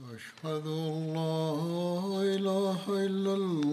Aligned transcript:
وأشهد 0.00 0.66
أن 0.66 1.12
لا 1.14 1.52
إله 2.36 2.82
إلا 2.88 3.34
الله 3.34 3.71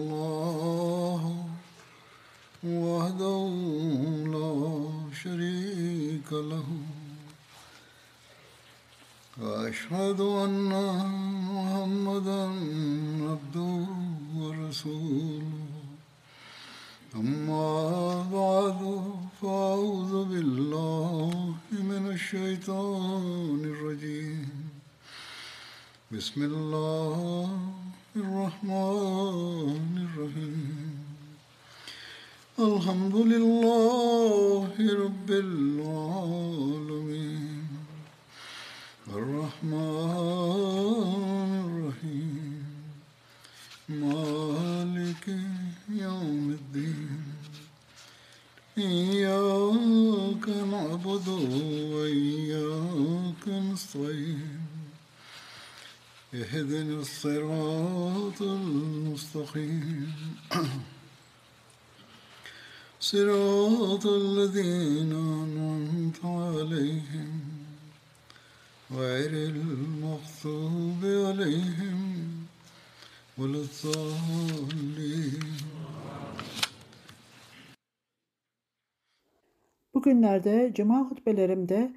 cuma 80.74 81.10
hutbelerimde 81.10 81.92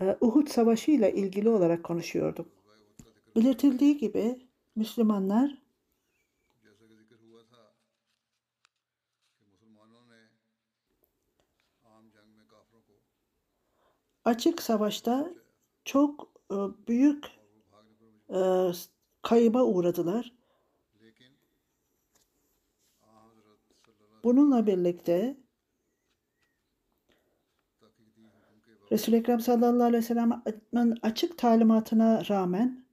e, 0.00 0.16
Uhud 0.20 0.46
Savaşı 0.46 0.90
ile 0.90 1.14
ilgili 1.14 1.48
olarak 1.48 1.84
konuşuyordum. 1.84 2.48
Belirtildiği 3.36 3.98
gibi 3.98 4.38
Müslümanlar 4.76 5.64
açık 14.24 14.62
savaşta 14.62 15.30
çok 15.84 16.28
e, 16.50 16.56
büyük 16.88 17.26
e, 18.34 18.70
kayıba 19.22 19.64
uğradılar. 19.64 20.32
Bununla 24.24 24.66
birlikte 24.66 25.36
Resul-i 28.92 29.16
Ekrem 29.16 29.40
sallallahu 29.40 29.84
aleyhi 29.84 30.02
ve 30.02 30.06
sellem'in 30.06 30.98
açık 31.02 31.38
talimatına 31.38 32.28
rağmen 32.28 32.84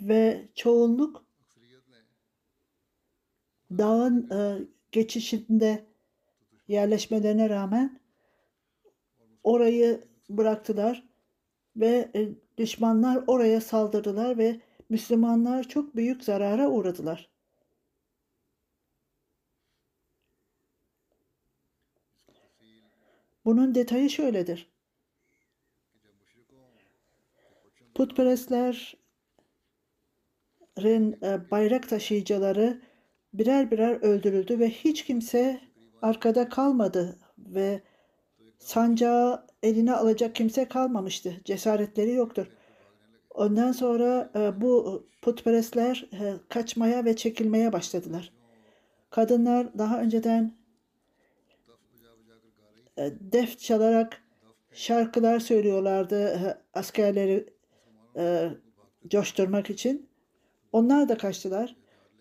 ve 0.00 0.48
çoğunluk 0.54 1.24
dağın 3.70 4.30
e, 4.30 4.58
geçişinde 4.92 5.86
yerleşmelerine 6.68 7.48
rağmen 7.48 8.00
orayı 9.42 10.04
bıraktılar 10.30 11.08
ve 11.76 12.10
e, 12.14 12.28
düşmanlar 12.58 13.24
oraya 13.26 13.60
saldırdılar 13.60 14.38
ve 14.38 14.60
Müslümanlar 14.88 15.68
çok 15.68 15.96
büyük 15.96 16.24
zarara 16.24 16.70
uğradılar. 16.70 17.31
Bunun 23.44 23.74
detayı 23.74 24.10
şöyledir. 24.10 24.72
Putperestlerin 27.94 28.86
e, 31.22 31.50
bayrak 31.50 31.88
taşıyıcıları 31.88 32.82
birer 33.34 33.70
birer 33.70 34.02
öldürüldü 34.02 34.58
ve 34.58 34.70
hiç 34.70 35.04
kimse 35.04 35.60
arkada 36.02 36.48
kalmadı 36.48 37.18
ve 37.38 37.82
sancağı 38.58 39.46
eline 39.62 39.92
alacak 39.92 40.34
kimse 40.34 40.64
kalmamıştı. 40.68 41.40
Cesaretleri 41.44 42.12
yoktur. 42.12 42.46
Ondan 43.30 43.72
sonra 43.72 44.30
e, 44.34 44.60
bu 44.60 45.06
putperestler 45.22 46.08
e, 46.12 46.34
kaçmaya 46.48 47.04
ve 47.04 47.16
çekilmeye 47.16 47.72
başladılar. 47.72 48.32
Kadınlar 49.10 49.78
daha 49.78 50.00
önceden 50.00 50.61
def 53.20 53.58
çalarak 53.58 54.22
şarkılar 54.72 55.40
söylüyorlardı 55.40 56.28
e, 56.28 56.58
askerleri 56.74 57.46
e, 58.16 58.48
coşturmak 59.08 59.70
için. 59.70 60.08
Onlar 60.72 61.08
da 61.08 61.16
kaçtılar. 61.16 61.76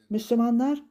Müslümanlar 0.09 0.83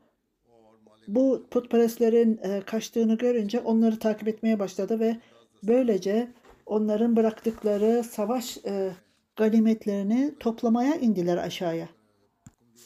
bu 1.09 1.47
putperestlerin 1.51 2.41
e, 2.43 2.61
kaçtığını 2.61 3.15
görünce 3.15 3.61
onları 3.61 3.99
takip 3.99 4.29
etmeye 4.29 4.59
başladı 4.59 5.01
ve 5.01 5.17
böylece 5.63 6.33
onların 6.67 7.17
bıraktıkları 7.17 8.05
savaş 8.05 8.59
e, 8.65 8.93
ganimetlerini 9.37 10.35
toplamaya 10.41 10.95
indiler 10.95 11.37
aşağıya. 11.37 11.89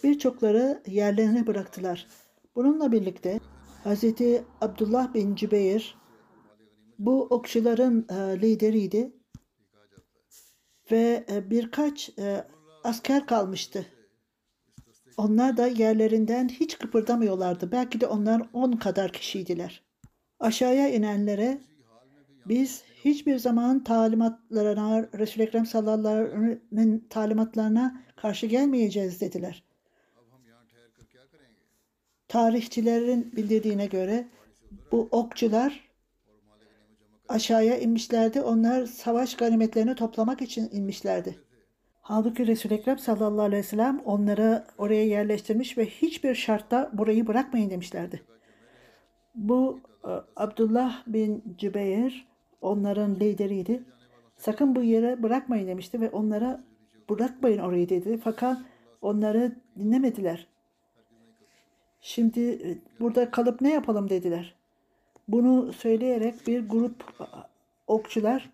Birçokları 0.05 0.83
yerlerine 0.87 1.47
bıraktılar. 1.47 2.07
Bununla 2.57 2.93
birlikte 2.93 3.41
Hz. 3.85 4.05
Abdullah 4.61 5.15
bin 5.15 5.35
Cübeyr 5.35 6.04
bu 6.99 7.23
okçuların 7.23 8.07
e, 8.09 8.41
lideriydi 8.41 9.13
ve 10.91 11.25
e, 11.31 11.51
birkaç 11.51 12.11
e, 12.19 12.45
asker 12.85 13.27
kalmıştı. 13.27 13.87
Onlar 15.17 15.57
da 15.57 15.67
yerlerinden 15.67 16.49
hiç 16.49 16.79
kıpırdamıyorlardı. 16.79 17.73
Belki 17.73 18.01
de 18.01 18.07
onlar 18.07 18.49
on 18.53 18.73
kadar 18.73 19.13
kişiydiler. 19.13 19.83
Aşağıya 20.41 20.89
inenlere 20.89 21.61
biz 22.47 22.83
hiçbir 23.05 23.39
zaman 23.39 23.85
talimatlarına, 23.85 25.09
Resul-i 25.19 25.45
Ekrem 25.45 25.67
sallallahu 25.67 26.59
talimatlarına 27.11 28.03
karşı 28.17 28.47
gelmeyeceğiz 28.47 29.21
dediler. 29.21 29.65
Tarihçilerin 32.29 33.33
bildirdiğine 33.37 33.87
göre 33.87 34.29
bu 34.93 35.09
okçular 35.11 35.94
aşağıya 37.29 37.79
inmişlerdi. 37.79 38.41
Onlar 38.41 38.87
savaş 38.87 39.37
ganimetlerini 39.37 39.95
toplamak 39.95 40.43
için 40.43 40.69
inmişlerdi. 40.73 41.39
Halbuki 42.03 42.47
Resul-i 42.47 42.75
Ekrem 42.75 42.99
sallallahu 42.99 43.45
aleyhi 43.45 43.63
ve 43.63 43.67
sellem 43.67 44.01
onları 44.05 44.65
oraya 44.79 45.07
yerleştirmiş 45.07 45.79
ve 45.79 45.87
hiçbir 45.87 46.35
şartta 46.35 46.91
burayı 46.93 47.27
bırakmayın 47.27 47.71
demişlerdi. 47.71 48.23
Bu 49.35 49.81
e, 50.05 50.11
Abdullah 50.37 51.03
bin 51.07 51.57
Cübeyr 51.59 52.29
onların 52.61 53.15
lideriydi. 53.15 53.83
Sakın 54.37 54.77
bu 54.77 54.83
yere 54.83 55.23
bırakmayın 55.23 55.67
demişti 55.67 56.01
ve 56.01 56.11
onlara 56.11 56.65
bırakmayın 57.11 57.59
orayı 57.59 57.89
dedi. 57.89 58.21
Fakat 58.25 58.59
onları 59.03 59.57
dinlemediler. 59.79 60.47
Şimdi 62.01 62.41
e, 62.41 62.79
burada 63.01 63.31
kalıp 63.31 63.61
ne 63.61 63.73
yapalım 63.73 64.11
dediler. 64.11 64.55
Bunu 65.29 65.73
söyleyerek 65.73 66.47
bir 66.47 66.69
grup 66.69 67.05
okçular 67.87 68.51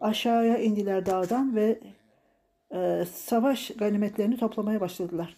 aşağıya 0.00 0.58
indiler 0.58 1.06
dağdan 1.06 1.56
ve 1.56 1.80
e, 2.74 3.04
savaş 3.12 3.70
ganimetlerini 3.70 4.36
toplamaya 4.36 4.80
başladılar. 4.80 5.36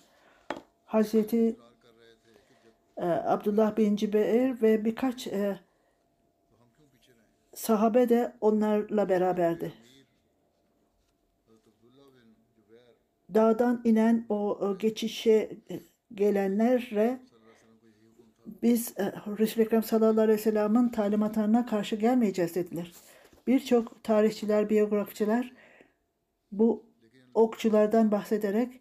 Hazreti 0.86 1.56
e, 2.96 3.04
Abdullah 3.04 3.76
bin 3.76 3.96
Cibeyr 3.96 4.62
ve 4.62 4.84
birkaç 4.84 5.26
e, 5.26 5.60
sahabe 7.54 8.08
de 8.08 8.36
onlarla 8.40 9.08
beraberdi. 9.08 9.72
Dağdan 13.34 13.80
inen 13.84 14.26
o, 14.28 14.34
o 14.34 14.78
geçişe 14.78 15.56
e, 15.70 15.80
gelenlerle 16.14 17.20
biz 18.62 18.94
e, 18.98 19.12
Resul-i 19.38 19.64
Ekrem 19.64 19.82
sallallahu 19.82 20.20
aleyhi 20.20 20.38
ve 20.38 20.42
sellem'in 20.42 20.88
talimatlarına 20.88 21.66
karşı 21.66 21.96
gelmeyeceğiz 21.96 22.54
dediler. 22.54 22.92
birçok 23.46 24.04
tarihçiler, 24.04 24.70
biyografçılar 24.70 25.52
bu 26.52 26.86
okçulardan 27.34 28.10
bahsederek 28.10 28.80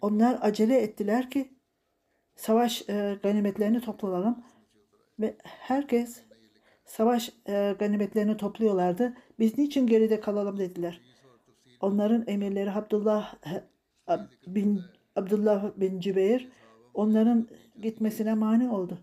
onlar 0.00 0.38
acele 0.42 0.80
ettiler 0.80 1.30
ki 1.30 1.54
savaş 2.36 2.88
e, 2.88 3.18
ganimetlerini 3.22 3.80
toplayalım 3.80 4.44
ve 5.20 5.36
herkes 5.42 6.22
savaş 6.84 7.32
e, 7.48 7.76
ganimetlerini 7.78 8.36
topluyorlardı. 8.36 9.14
Biz 9.38 9.58
niçin 9.58 9.86
geride 9.86 10.20
kalalım 10.20 10.58
dediler. 10.58 11.00
Onların 11.80 12.24
emirleri 12.26 12.70
Abdullah 12.70 13.34
e, 13.46 14.12
bin 14.46 14.80
Abdullah 15.16 15.70
bin 15.76 16.00
Cübeyr 16.00 16.48
onların 16.94 17.48
gitmesine 17.82 18.34
mani 18.34 18.70
oldu. 18.70 18.98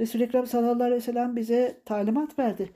Resul-i 0.00 0.22
Ekrem 0.22 0.46
sallallahu 0.46 0.82
aleyhi 0.82 0.96
ve 0.96 1.00
sellem 1.00 1.36
bize 1.36 1.80
talimat 1.84 2.38
verdi. 2.38 2.70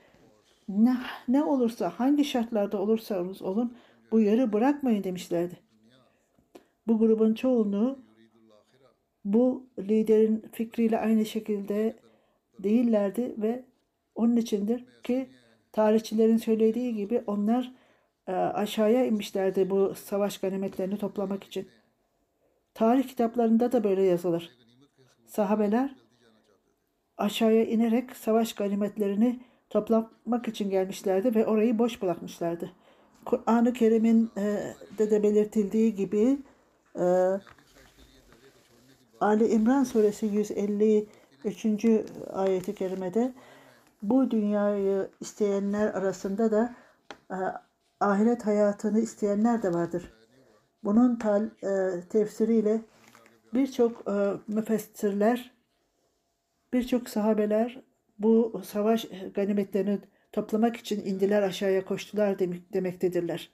Ne, 0.68 0.96
ne 1.28 1.44
olursa, 1.44 1.90
hangi 1.90 2.24
şartlarda 2.24 2.80
olursanız 2.80 3.42
olun 3.42 3.76
bu 4.12 4.20
yeri 4.20 4.52
bırakmayın 4.52 5.04
demişlerdi. 5.04 5.58
Bu 6.86 6.98
grubun 6.98 7.34
çoğunluğu 7.34 7.98
bu 9.24 9.66
liderin 9.78 10.44
fikriyle 10.52 10.98
aynı 10.98 11.24
şekilde 11.26 11.96
değillerdi 12.58 13.34
ve 13.38 13.64
onun 14.14 14.36
içindir 14.36 14.84
ki 15.02 15.28
tarihçilerin 15.72 16.36
söylediği 16.36 16.94
gibi 16.94 17.22
onlar 17.26 17.72
e, 18.26 18.32
aşağıya 18.32 19.06
inmişlerdi 19.06 19.70
bu 19.70 19.94
savaş 19.94 20.38
ganimetlerini 20.38 20.96
toplamak 20.96 21.44
için. 21.44 21.68
Tarih 22.74 23.08
kitaplarında 23.08 23.72
da 23.72 23.84
böyle 23.84 24.02
yazılır. 24.02 24.50
Sahabeler 25.26 25.94
aşağıya 27.16 27.64
inerek 27.64 28.16
savaş 28.16 28.52
ganimetlerini 28.52 29.40
toplamak 29.70 30.48
için 30.48 30.70
gelmişlerdi 30.70 31.34
ve 31.34 31.46
orayı 31.46 31.78
boş 31.78 32.02
bırakmışlardı. 32.02 32.70
Kur'an-ı 33.24 33.72
Kerim'in 33.72 34.30
e, 34.36 34.74
de, 34.98 35.22
belirtildiği 35.22 35.94
gibi 35.94 36.38
e, 36.98 37.04
Ali 39.20 39.48
İmran 39.48 39.84
suresi 39.84 40.26
153. 40.26 41.86
ayeti 42.32 42.74
kerimede 42.74 43.34
bu 44.02 44.30
dünyayı 44.30 45.08
isteyenler 45.20 45.86
arasında 45.86 46.50
da 46.50 46.74
e, 47.30 47.36
ahiret 48.00 48.46
hayatını 48.46 49.00
isteyenler 49.00 49.62
de 49.62 49.74
vardır. 49.74 50.13
Bunun 50.84 51.16
tal, 51.16 51.44
e, 51.44 52.00
tefsiriyle 52.08 52.80
birçok 53.54 54.08
e, 54.08 54.14
müfessirler, 54.48 55.54
birçok 56.72 57.08
sahabeler 57.08 57.82
bu 58.18 58.62
savaş 58.64 59.06
ganimetlerini 59.34 59.98
toplamak 60.32 60.76
için 60.76 61.04
indiler 61.04 61.42
aşağıya 61.42 61.84
koştular 61.84 62.38
demek, 62.38 62.72
demektedirler. 62.72 63.50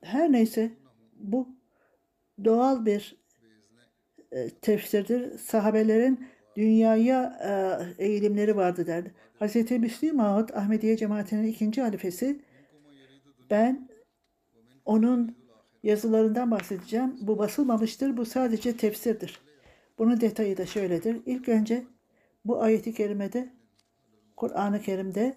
Her 0.00 0.32
neyse 0.32 0.70
bu 1.16 1.48
doğal 2.44 2.86
bir 2.86 3.16
e, 4.32 4.50
tefsirdir. 4.50 5.38
Sahabelerin 5.38 6.28
dünyaya 6.56 7.38
e, 7.98 8.04
eğilimleri 8.04 8.56
vardı 8.56 8.86
derdi. 8.86 9.14
Hz. 9.40 9.70
Müslim 9.70 10.20
Ahmet 10.20 10.56
Ahmediye 10.56 10.96
cemaatinin 10.96 11.46
ikinci 11.46 11.82
halifesi 11.82 12.40
ben 13.50 13.88
onun 14.84 15.36
yazılarından 15.82 16.50
bahsedeceğim. 16.50 17.16
Bu 17.20 17.38
basılmamıştır. 17.38 18.16
Bu 18.16 18.24
sadece 18.24 18.76
tefsirdir. 18.76 19.40
Bunun 19.98 20.20
detayı 20.20 20.56
da 20.56 20.66
şöyledir. 20.66 21.20
İlk 21.26 21.48
önce 21.48 21.84
bu 22.44 22.62
ayeti 22.62 22.94
kerimede 22.94 23.52
Kur'an-ı 24.36 24.80
Kerim'de 24.80 25.34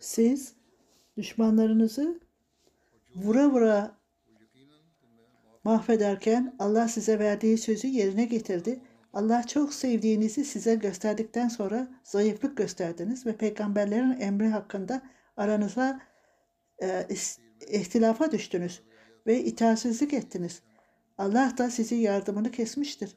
Siz 0.00 0.54
düşmanlarınızı 1.16 2.20
vura 3.14 3.50
vura 3.50 4.00
mahvederken 5.64 6.56
Allah 6.58 6.88
size 6.88 7.18
verdiği 7.18 7.58
sözü 7.58 7.86
yerine 7.86 8.24
getirdi. 8.24 8.80
Allah 9.12 9.46
çok 9.46 9.74
sevdiğinizi 9.74 10.44
size 10.44 10.74
gösterdikten 10.74 11.48
sonra 11.48 11.88
zayıflık 12.04 12.56
gösterdiniz 12.56 13.26
ve 13.26 13.36
peygamberlerin 13.36 14.20
emri 14.20 14.48
hakkında 14.48 15.02
aranıza 15.36 16.00
e, 16.82 17.06
ihtilafa 17.68 18.32
düştünüz 18.32 18.82
ve 19.26 19.44
itaatsizlik 19.44 20.12
ettiniz. 20.12 20.62
Allah 21.18 21.54
da 21.58 21.70
sizi 21.70 21.94
yardımını 21.94 22.50
kesmiştir. 22.50 23.16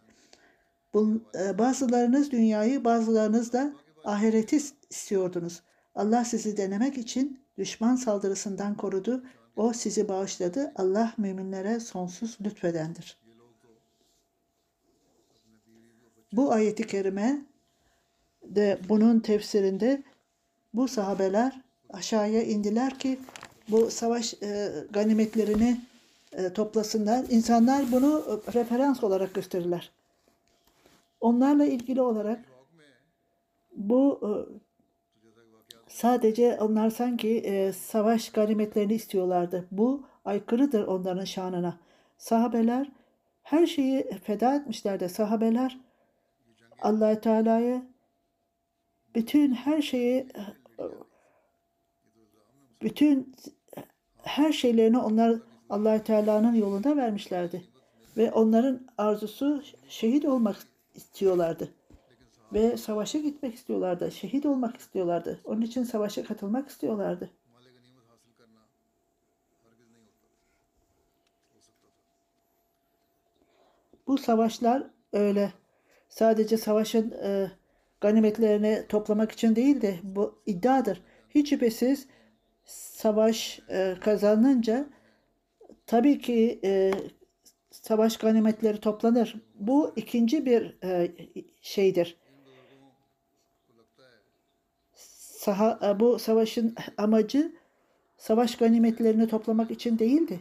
Bu, 0.94 1.22
e, 1.40 1.58
bazılarınız 1.58 2.32
dünyayı, 2.32 2.86
bazılarınız 2.86 3.54
da 3.54 3.74
ahireti 4.04 4.60
istiyordunuz. 4.90 5.64
Allah 5.96 6.26
sizi 6.26 6.58
denemek 6.58 6.98
için 6.98 7.40
düşman 7.58 7.96
saldırısından 7.96 8.78
korudu. 8.78 9.24
O 9.56 9.74
sizi 9.74 10.08
bağışladı. 10.10 10.72
Allah 10.76 11.14
müminlere 11.18 11.80
sonsuz 11.80 12.38
lütfedendir. 12.42 13.25
Bu 16.36 16.52
ayeti 16.52 16.88
kerime 16.88 17.42
de 18.44 18.80
bunun 18.90 19.20
tefsirinde 19.20 20.04
bu 20.74 20.88
sahabeler 20.88 21.62
aşağıya 21.90 22.44
indiler 22.44 23.00
ki 23.00 23.20
bu 23.70 23.92
savaş 23.92 24.34
e, 24.44 24.72
ganimetlerini 24.92 25.82
e, 26.34 26.54
toplasınlar. 26.54 27.26
İnsanlar 27.30 27.92
bunu 27.92 28.24
e, 28.28 28.54
referans 28.54 29.04
olarak 29.04 29.34
gösterirler. 29.34 29.92
Onlarla 31.22 31.66
ilgili 31.66 32.02
olarak 32.02 32.40
bu 33.76 34.20
e, 34.24 34.30
sadece 35.88 36.58
onlar 36.62 36.90
sanki 36.90 37.38
e, 37.38 37.74
savaş 37.74 38.30
ganimetlerini 38.30 38.94
istiyorlardı. 38.94 39.68
Bu 39.72 40.04
aykırıdır 40.26 40.88
onların 40.88 41.26
şanına. 41.26 41.78
Sahabeler 42.18 42.92
her 43.44 43.68
şeyi 43.68 44.12
feda 44.24 44.56
etmişlerdi. 44.56 45.10
Sahabeler 45.10 45.86
allah 46.82 47.22
Teala'ya 47.22 47.82
bütün 49.16 49.54
her 49.54 49.82
şeyi 49.82 50.28
bütün 52.82 53.36
her 54.22 54.52
şeylerini 54.52 54.98
onlar 54.98 55.40
allah 55.70 56.04
Teala'nın 56.04 56.54
yolunda 56.54 56.98
vermişlerdi. 56.98 57.64
Ve 58.18 58.32
onların 58.32 58.88
arzusu 58.98 59.64
şehit 59.90 60.26
olmak 60.26 60.58
istiyorlardı. 60.96 61.70
Ve 62.54 62.78
savaşa 62.78 63.20
gitmek 63.20 63.56
istiyorlardı. 63.56 64.12
Şehit 64.12 64.46
olmak 64.46 64.78
istiyorlardı. 64.78 65.40
Onun 65.46 65.62
için 65.62 65.84
savaşa 65.84 66.24
katılmak 66.24 66.70
istiyorlardı. 66.70 67.30
Bu 74.08 74.18
savaşlar 74.18 74.84
öyle 75.14 75.54
sadece 76.16 76.58
savaşın 76.58 77.12
e, 77.12 77.52
ganimetlerini 78.02 78.86
toplamak 78.90 79.32
için 79.32 79.56
değil 79.56 79.82
de 79.82 80.00
bu 80.04 80.40
iddiadır. 80.46 81.02
Hiç 81.30 81.50
şüphesiz 81.50 82.08
savaş 82.66 83.60
e, 83.70 83.96
kazanınca 84.02 84.86
tabii 85.86 86.20
ki 86.20 86.60
e, 86.64 86.92
savaş 87.72 88.18
ganimetleri 88.18 88.80
toplanır. 88.80 89.36
Bu 89.56 89.94
ikinci 89.96 90.46
bir 90.46 90.78
e, 90.84 91.12
şeydir. 91.62 92.18
Saha, 94.94 95.80
e, 95.84 96.00
bu 96.00 96.20
savaşın 96.20 96.76
amacı 96.98 97.56
savaş 98.18 98.58
ganimetlerini 98.58 99.28
toplamak 99.28 99.72
için 99.72 100.00
değildi. 100.00 100.40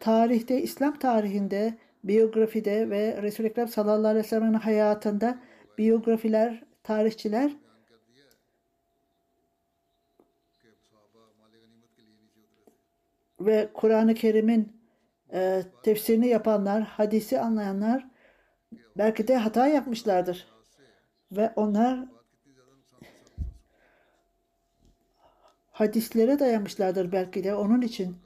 Tarihte, 0.00 0.62
İslam 0.62 0.98
tarihinde 0.98 1.78
biyografide 2.04 2.90
ve 2.90 3.22
Resul-i 3.22 3.46
Ekrem 3.46 3.68
sallallahu 3.68 4.06
aleyhi 4.06 4.24
ve 4.24 4.28
sellem'in 4.28 4.52
hayatında 4.52 5.38
biyografiler, 5.78 6.64
tarihçiler 6.82 7.52
ve 13.40 13.70
Kur'an-ı 13.74 14.14
Kerim'in 14.14 14.82
e, 15.32 15.62
tefsirini 15.82 16.28
yapanlar, 16.28 16.82
hadisi 16.82 17.40
anlayanlar 17.40 18.08
belki 18.96 19.28
de 19.28 19.36
hata 19.36 19.66
yapmışlardır. 19.66 20.52
Ve 21.32 21.52
onlar 21.56 22.08
hadislere 25.70 26.38
dayanmışlardır 26.38 27.12
belki 27.12 27.44
de 27.44 27.54
onun 27.54 27.80
için 27.80 28.16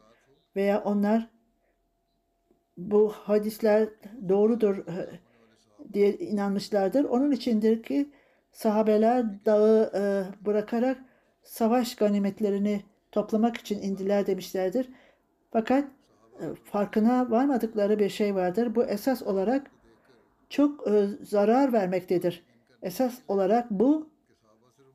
veya 0.56 0.83
onlar 0.83 1.35
bu 2.76 3.12
hadisler 3.12 3.88
doğrudur 4.28 4.76
e, 4.78 5.21
diye 5.92 6.16
inanmışlardır. 6.16 7.04
Onun 7.04 7.33
içindir 7.33 7.83
ki 7.83 8.11
sahabeler 8.52 9.45
dağı 9.45 9.92
e, 9.95 10.25
bırakarak 10.47 10.99
savaş 11.42 11.97
ganimetlerini 11.97 12.83
toplamak 13.12 13.56
için 13.56 13.83
indiler 13.83 14.26
demişlerdir. 14.26 14.88
Fakat 15.50 15.85
e, 16.40 16.45
farkına 16.64 17.30
varmadıkları 17.30 17.99
bir 17.99 18.09
şey 18.09 18.35
vardır. 18.35 18.75
Bu 18.75 18.85
esas 18.85 19.23
olarak 19.23 19.71
çok 20.50 20.85
zarar 21.23 21.73
vermektedir. 21.73 22.45
Esas 22.83 23.18
olarak 23.28 23.71
bu 23.71 24.11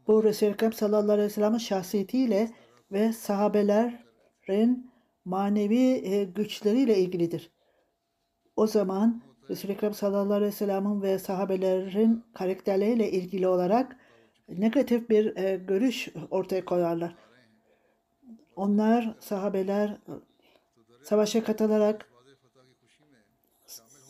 bu 0.07 0.23
Resul-i 0.23 0.49
Ekrem 0.49 0.73
sallallahu 0.73 1.11
aleyhi 1.11 1.25
ve 1.25 1.33
sellem'in 1.33 1.57
şahsiyetiyle 1.57 2.49
ve 2.91 3.13
sahabelerin 3.13 4.91
manevi 5.25 6.25
güçleriyle 6.35 6.97
ilgilidir. 6.97 7.51
O 8.55 8.67
zaman 8.67 9.21
Resul-i 9.49 9.71
Ekrem 9.71 9.93
sallallahu 9.93 10.33
aleyhi 10.33 10.51
ve 10.51 10.55
sellem'in 10.55 11.01
ve 11.01 11.19
sahabelerin 11.19 12.23
karakterleriyle 12.33 13.11
ilgili 13.11 13.47
olarak 13.47 13.97
negatif 14.49 15.09
bir 15.09 15.37
e, 15.37 15.55
görüş 15.57 16.09
ortaya 16.31 16.65
koyarlar. 16.65 17.15
Onlar 18.55 19.15
sahabeler 19.19 19.97
savaşa 21.03 21.43
katılarak 21.43 22.11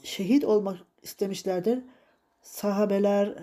şehit 0.04 0.44
olmak 0.44 0.78
istemişlerdir. 1.02 1.80
Sahabeler 2.42 3.38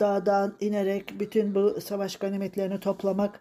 dağdan 0.00 0.56
inerek 0.60 1.20
bütün 1.20 1.54
bu 1.54 1.80
savaş 1.80 2.16
ganimetlerini 2.16 2.80
toplamak 2.80 3.40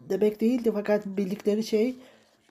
demek 0.00 0.40
değildi 0.40 0.70
fakat 0.74 1.06
bildikleri 1.06 1.64
şey 1.64 1.96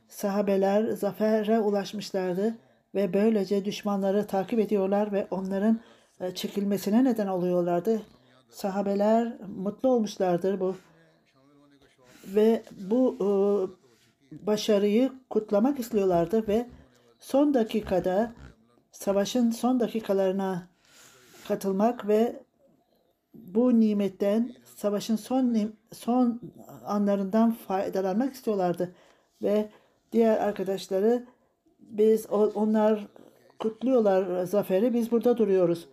sahabeler 0.08 0.90
zafere 0.90 1.60
ulaşmışlardı 1.60 2.58
ve 2.96 3.14
böylece 3.14 3.66
düşmanları 3.66 4.28
takip 4.28 4.60
ediyorlar 4.60 5.12
ve 5.12 5.28
onların 5.32 5.80
e, 6.20 6.36
çekilmesine 6.36 7.04
neden 7.04 7.28
oluyorlardı. 7.28 8.02
Sahabeler 8.50 9.38
mutlu 9.58 9.90
olmuşlardır 9.90 10.60
bu 10.60 10.76
ve 12.28 12.64
bu 12.72 13.18
e, 13.22 13.28
başarıyı 14.48 15.12
kutlamak 15.30 15.80
istiyorlardı 15.80 16.48
ve 16.48 16.70
son 17.20 17.54
dakikada 17.54 18.34
savaşın 18.92 19.52
son 19.52 19.80
dakikalarına 19.80 20.68
katılmak 21.48 22.08
ve 22.08 22.44
bu 23.34 23.80
nimetten 23.80 24.54
savaşın 24.76 25.16
son 25.16 25.74
son 25.94 26.42
anlarından 26.86 27.52
faydalanmak 27.52 28.34
istiyorlardı 28.34 28.96
ve 29.42 29.70
diğer 30.16 30.38
arkadaşları 30.38 31.26
biz 31.80 32.30
onlar 32.30 33.08
kutluyorlar 33.60 34.44
zaferi 34.44 34.94
biz 34.94 35.12
burada 35.12 35.38
duruyoruz 35.38 35.88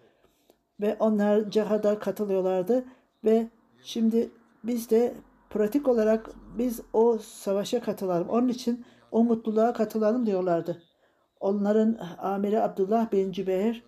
ve 0.80 0.96
onlar 0.98 1.50
cihada 1.50 1.98
katılıyorlardı 1.98 2.84
ve 3.24 3.48
şimdi 3.82 4.30
biz 4.64 4.90
de 4.90 5.14
pratik 5.50 5.88
olarak 5.88 6.30
biz 6.58 6.80
o 6.92 7.18
savaşa 7.18 7.80
katılalım. 7.80 8.28
Onun 8.28 8.48
için 8.48 8.84
o 9.10 9.24
mutluluğa 9.24 9.72
katılalım 9.72 10.26
diyorlardı. 10.26 10.82
Onların 11.40 11.98
amiri 12.18 12.60
Abdullah 12.60 13.12
bin 13.12 13.32
Cübeyr 13.32 13.84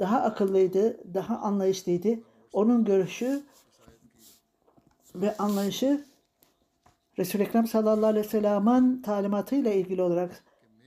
daha 0.00 0.22
akıllıydı, 0.22 1.14
daha 1.14 1.38
anlayışlıydı. 1.38 2.20
Onun 2.52 2.84
görüşü 2.84 3.42
ve 5.14 5.36
anlayışı 5.36 6.04
Resul-i 7.18 7.42
Ekrem 7.42 7.66
sallallahu 7.66 8.06
aleyhi 8.06 8.26
ve 8.26 8.30
sellem'in 8.30 9.02
talimatıyla 9.02 9.72
ilgili 9.72 10.02
olarak 10.02 10.44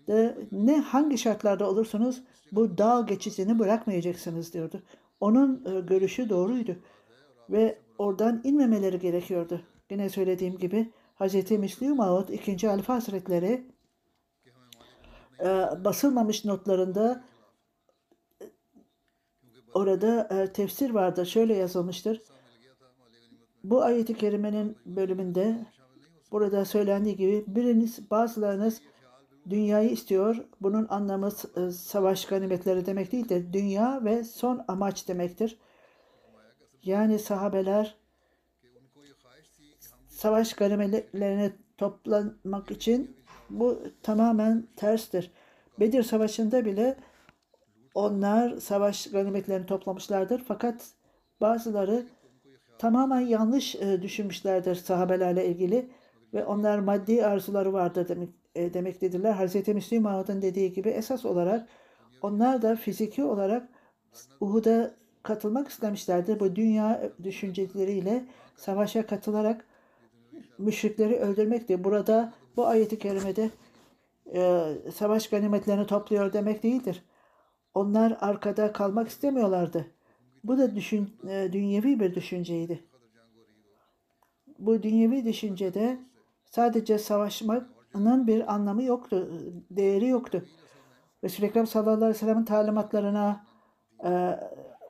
de 0.08 0.38
ne 0.52 0.78
hangi 0.80 1.18
şartlarda 1.18 1.70
olursunuz 1.70 2.24
bu 2.52 2.78
dağ 2.78 3.02
geçişini 3.02 3.60
bırakmayacaksınız 3.60 4.54
diyordu. 4.54 4.84
Onun 5.20 5.66
e, 5.66 5.80
görüşü 5.80 6.30
doğruydu 6.30 6.76
ve 7.50 7.80
oradan 7.98 8.42
inmemeleri 8.44 9.00
gerekiyordu. 9.00 9.62
Yine 9.90 10.10
söylediğim 10.10 10.58
gibi 10.58 10.92
Hz. 11.20 11.52
Müslüm 11.52 12.00
Ağut 12.00 12.30
2. 12.30 12.70
Alfa 12.70 12.94
Hazretleri 12.94 13.68
e, 15.40 15.46
basılmamış 15.84 16.46
notlarında 16.46 17.24
e, 18.42 18.46
orada 19.74 20.28
tefsir 20.54 20.90
vardır. 20.90 21.26
Şöyle 21.26 21.56
yazılmıştır. 21.56 22.22
Bu 23.64 23.82
ayeti 23.82 24.18
kerimenin 24.18 24.78
bölümünde 24.86 25.66
burada 26.32 26.66
söylendiği 26.66 27.16
gibi 27.16 27.44
biriniz 27.48 28.12
bazılarınız 28.12 28.82
dünyayı 29.50 29.90
istiyor. 29.90 30.36
Bunun 30.62 30.88
anlamı 30.90 31.30
e, 31.56 31.72
savaş 31.72 32.26
ganimetleri 32.26 32.86
demek 32.86 33.12
değil 33.12 33.30
de 33.30 33.54
dünya 33.54 34.06
ve 34.06 34.24
son 34.24 34.66
amaç 34.68 35.08
demektir. 35.08 35.60
Yani 36.84 37.20
sahabeler 37.20 37.96
savaş 40.08 40.54
ganimetlerini 40.54 41.54
toplamak 41.78 42.72
için 42.72 43.18
bu 43.50 43.84
tamamen 44.04 44.68
terstir. 44.76 45.32
Bedir 45.80 46.04
Savaşı'nda 46.04 46.66
bile 46.66 46.98
onlar 47.94 48.58
savaş 48.58 49.12
ganimetlerini 49.12 49.66
toplamışlardır. 49.66 50.44
Fakat 50.48 50.92
bazıları 51.42 52.06
tamamen 52.78 53.20
yanlış 53.20 53.76
e, 53.76 54.02
düşünmüşlerdir 54.02 54.76
sahabelerle 54.76 55.48
ilgili 55.48 55.90
ve 56.34 56.46
onlar 56.46 56.80
maddi 56.80 57.26
arzuları 57.26 57.74
vardır 57.74 58.08
demek, 58.08 58.30
e, 58.56 58.74
demektedirler. 58.74 59.34
Hz. 59.34 59.68
Müslim 59.68 60.06
Ahmet'in 60.06 60.42
dediği 60.42 60.74
gibi 60.74 60.90
esas 60.90 61.26
olarak 61.26 61.68
onlar 62.22 62.62
da 62.62 62.76
fiziki 62.76 63.24
olarak 63.24 63.70
Uhud'a 64.40 64.92
katılmak 65.24 65.68
istemişlerdir. 65.68 66.40
Bu 66.40 66.56
dünya 66.56 67.12
düşünceleriyle 67.24 68.26
savaşa 68.56 69.06
katılarak 69.06 69.66
müşrikleri 70.58 71.16
öldürmekti. 71.16 71.84
Burada 71.84 72.34
bu 72.58 72.68
ayeti 72.68 73.00
kerimede 73.00 73.50
e, 74.34 74.64
savaş 74.94 75.30
ganimetlerini 75.30 75.88
topluyor 75.88 76.34
demek 76.34 76.64
değildir. 76.64 77.04
Onlar 77.74 78.18
arkada 78.22 78.72
kalmak 78.72 79.08
istemiyorlardı. 79.08 79.86
Bu 80.44 80.58
da 80.58 80.76
düşün, 80.76 81.10
e, 81.30 81.50
dünyevi 81.54 82.00
bir 82.00 82.16
düşünceydi. 82.16 82.84
Bu 84.60 84.84
dünyevi 84.84 85.26
düşüncede 85.26 86.00
sadece 86.52 86.98
savaşmanın 86.98 88.28
bir 88.28 88.54
anlamı 88.54 88.84
yoktu, 88.84 89.30
değeri 89.72 90.08
yoktu. 90.08 90.46
Resul-i 91.24 91.46
Ekrem 91.46 91.68
sallallahu 91.68 91.96
aleyhi 91.96 92.10
ve 92.10 92.14
sellem'in 92.14 92.46
talimatlarına 92.46 93.46
e, 94.06 94.40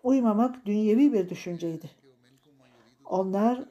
uymamak 0.03 0.65
dünyevi 0.65 1.13
bir 1.13 1.29
düşünceydi. 1.29 1.89
Onlar 3.05 3.65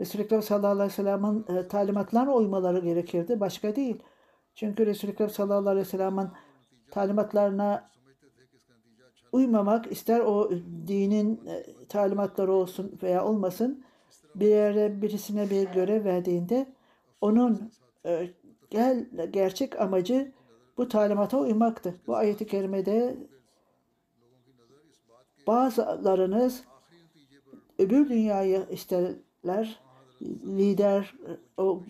Resul-i 0.00 0.22
Ekrem 0.22 0.42
sallallahu 0.42 0.70
aleyhi 0.70 0.88
ve 0.88 0.94
sellem'in 0.94 1.44
e, 1.48 1.68
talimatlarına 1.68 2.34
uymaları 2.34 2.78
gerekirdi. 2.78 3.40
Başka 3.40 3.76
değil. 3.76 4.02
Çünkü 4.54 4.86
Resul-i 4.86 5.10
Ekrem 5.10 5.30
sallallahu 5.30 5.70
aleyhi 5.70 5.86
ve 5.86 5.90
sellem'in 5.90 6.28
talimatlarına 6.90 7.90
uymamak 9.32 9.92
ister 9.92 10.20
o 10.20 10.50
dinin 10.86 11.46
e, 11.46 11.64
talimatları 11.88 12.52
olsun 12.52 12.98
veya 13.02 13.24
olmasın 13.24 13.84
bir 14.34 14.46
yere 14.46 15.02
birisine 15.02 15.50
bir 15.50 15.68
görev 15.68 16.04
verdiğinde 16.04 16.77
onun 17.20 17.72
e, 18.06 18.30
gel 18.70 19.06
gerçek 19.30 19.80
amacı 19.80 20.32
bu 20.76 20.88
talimata 20.88 21.38
uymaktı. 21.38 21.94
Bu 22.06 22.16
ayeti 22.16 22.46
kerimede 22.46 23.16
bazılarınız 25.46 26.64
öbür 27.78 28.08
dünyayı 28.08 28.66
isterler 28.70 29.80
lider 30.46 31.14
o 31.56 31.82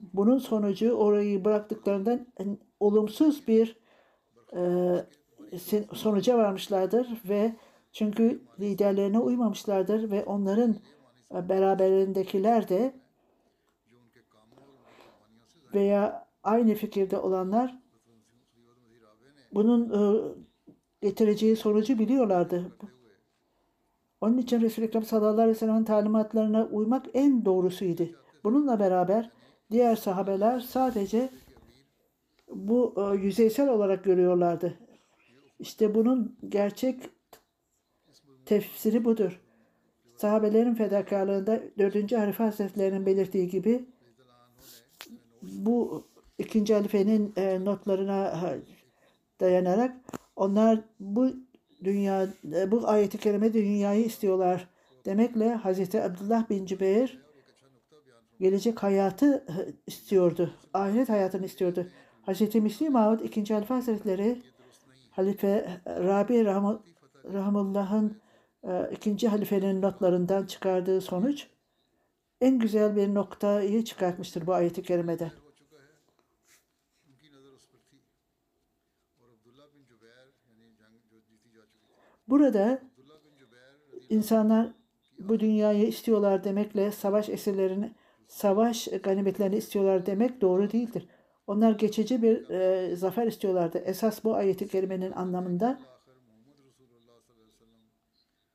bunun 0.00 0.38
sonucu 0.38 0.92
orayı 0.92 1.44
bıraktıklarından 1.44 2.26
olumsuz 2.80 3.48
bir 3.48 3.76
e, 4.56 4.94
sonuca 5.92 6.38
varmışlardır 6.38 7.08
ve 7.28 7.56
çünkü 7.92 8.40
liderlerine 8.60 9.18
uymamışlardır 9.18 10.10
ve 10.10 10.24
onların 10.24 10.76
e, 11.34 11.48
beraberindekiler 11.48 12.68
de 12.68 12.92
veya 15.74 16.28
aynı 16.42 16.74
fikirde 16.74 17.18
olanlar 17.18 17.78
bunun 19.52 19.90
e, 19.90 20.00
getireceği 21.00 21.56
sonucu 21.56 21.98
biliyorlardı. 21.98 22.72
Onun 24.20 24.38
için 24.38 24.60
Resul-i 24.60 24.84
Ekrem 24.86 25.02
sallallahu 25.02 25.32
aleyhi 25.32 25.50
ve 25.50 25.54
sellem'in 25.54 25.84
talimatlarına 25.84 26.66
uymak 26.66 27.06
en 27.14 27.44
doğrusuydu. 27.44 28.08
Bununla 28.44 28.80
beraber 28.80 29.30
diğer 29.70 29.96
sahabeler 29.96 30.60
sadece 30.60 31.30
bu 32.48 32.94
e, 32.96 33.16
yüzeysel 33.16 33.68
olarak 33.68 34.04
görüyorlardı. 34.04 34.74
İşte 35.58 35.94
bunun 35.94 36.38
gerçek 36.48 37.02
tefsiri 38.46 39.04
budur. 39.04 39.40
Sahabelerin 40.16 40.74
fedakarlığında 40.74 41.62
4. 41.78 42.12
Halife 42.12 42.44
Hazretleri'nin 42.44 43.06
belirttiği 43.06 43.48
gibi 43.48 43.84
bu 45.42 46.04
ikinci 46.38 46.74
halifenin 46.74 47.32
e, 47.36 47.64
notlarına 47.64 48.26
e, 48.26 48.60
dayanarak 49.40 49.96
onlar 50.36 50.80
bu 51.00 51.30
dünya 51.84 52.28
e, 52.52 52.70
bu 52.70 52.88
ayeti 52.88 53.18
kerime 53.18 53.52
dünyayı 53.52 54.04
istiyorlar 54.04 54.68
demekle 55.04 55.54
Hazreti 55.54 56.02
Abdullah 56.02 56.50
bin 56.50 56.66
Cübeyr 56.66 57.22
gelecek 58.40 58.82
hayatı 58.82 59.44
e, 59.48 59.56
istiyordu. 59.86 60.54
Ahiret 60.74 61.08
hayatını 61.08 61.46
istiyordu. 61.46 61.86
Hazreti 62.22 62.60
Müslim 62.60 62.92
Mahmud 62.92 63.20
2. 63.20 63.54
Halife 63.54 63.74
Hazretleri 63.74 64.42
Halife 65.10 65.80
Rabi 65.86 66.34
Rahmu- 66.34 66.80
Rahmullah'ın 67.32 68.16
e, 68.68 68.90
ikinci 68.92 69.28
halifenin 69.28 69.82
notlarından 69.82 70.46
çıkardığı 70.46 71.00
sonuç 71.00 71.46
en 72.40 72.58
güzel 72.58 72.96
bir 72.96 73.14
noktayı 73.14 73.84
çıkartmıştır 73.84 74.46
bu 74.46 74.54
ayeti 74.54 74.82
kerimeden. 74.82 75.30
Burada 82.28 82.82
insanlar 84.08 84.68
bu 85.18 85.40
dünyayı 85.40 85.86
istiyorlar 85.86 86.44
demekle 86.44 86.92
savaş 86.92 87.28
esirlerini, 87.28 87.94
savaş 88.28 88.88
ganimetlerini 89.02 89.56
istiyorlar 89.56 90.06
demek 90.06 90.40
doğru 90.40 90.72
değildir. 90.72 91.08
Onlar 91.46 91.72
geçici 91.72 92.22
bir 92.22 92.50
e, 92.50 92.96
zafer 92.96 93.26
istiyorlardı. 93.26 93.78
Esas 93.78 94.24
bu 94.24 94.34
ayeti 94.34 94.68
kerimenin 94.68 95.12
anlamında 95.12 95.80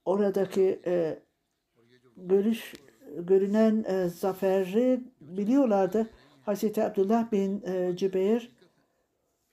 oradaki 0.05 0.81
e, 0.85 1.19
görüş 2.17 2.73
görünen 3.17 3.83
e, 3.87 4.09
zaferi 4.09 5.03
biliyorlardı. 5.21 6.09
Hazreti 6.45 6.83
Abdullah 6.83 7.31
bin 7.31 7.61
e, 7.61 7.97
Cübeyr 7.97 8.51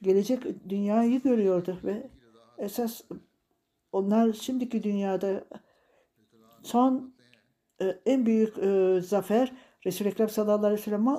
gelecek 0.03 0.69
dünyayı 0.69 1.23
görüyordu 1.23 1.79
ve 1.85 2.11
esas 2.59 3.01
onlar 3.93 4.33
şimdiki 4.33 4.83
dünyada 4.83 5.45
son 6.63 7.15
e, 7.81 7.85
en 8.07 8.27
büyük 8.27 8.59
e, 8.59 9.01
zafer 9.01 9.53
Resul-i 9.87 10.09
Ekrem 10.09 10.29
sallallahu 10.29 10.67
aleyhi 10.67 10.81
ve 10.81 10.85
sellem'e 10.85 11.17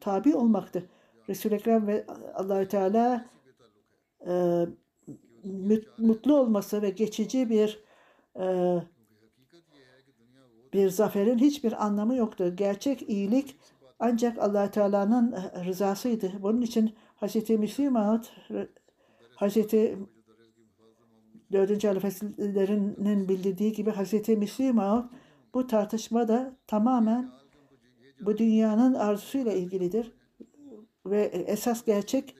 tabi 0.00 0.34
olmaktı. 0.34 0.88
Resul-i 1.28 1.54
Ekrem 1.54 1.86
ve 1.86 2.06
Allahü 2.34 2.68
Teala 2.68 3.26
e, 4.26 4.32
mut- 5.44 5.98
mutlu 5.98 6.36
olması 6.36 6.82
ve 6.82 6.90
geçici 6.90 7.50
bir 7.50 7.84
e, 8.40 8.76
bir 10.72 10.88
zaferin 10.88 11.38
hiçbir 11.38 11.86
anlamı 11.86 12.16
yoktu. 12.16 12.56
Gerçek 12.56 13.08
iyilik 13.10 13.56
ancak 13.98 14.38
allah 14.38 14.70
Teala'nın 14.70 15.36
rızasıydı. 15.66 16.32
Bunun 16.42 16.62
için 16.62 16.94
Hz. 17.22 17.50
Müslim 17.50 17.92
Maud, 17.92 18.24
Hz. 19.36 19.56
4. 21.52 21.84
halifelerinin 21.84 23.28
bildirdiği 23.28 23.72
gibi 23.72 23.90
Hz. 23.90 24.28
Müslim 24.28 24.74
Maud 24.74 25.04
bu 25.54 25.66
tartışmada 25.66 26.56
tamamen 26.66 27.30
bu 28.20 28.38
dünyanın 28.38 28.94
arzusuyla 28.94 29.52
ilgilidir. 29.52 30.12
Ve 31.06 31.22
esas 31.22 31.84
gerçek 31.84 32.34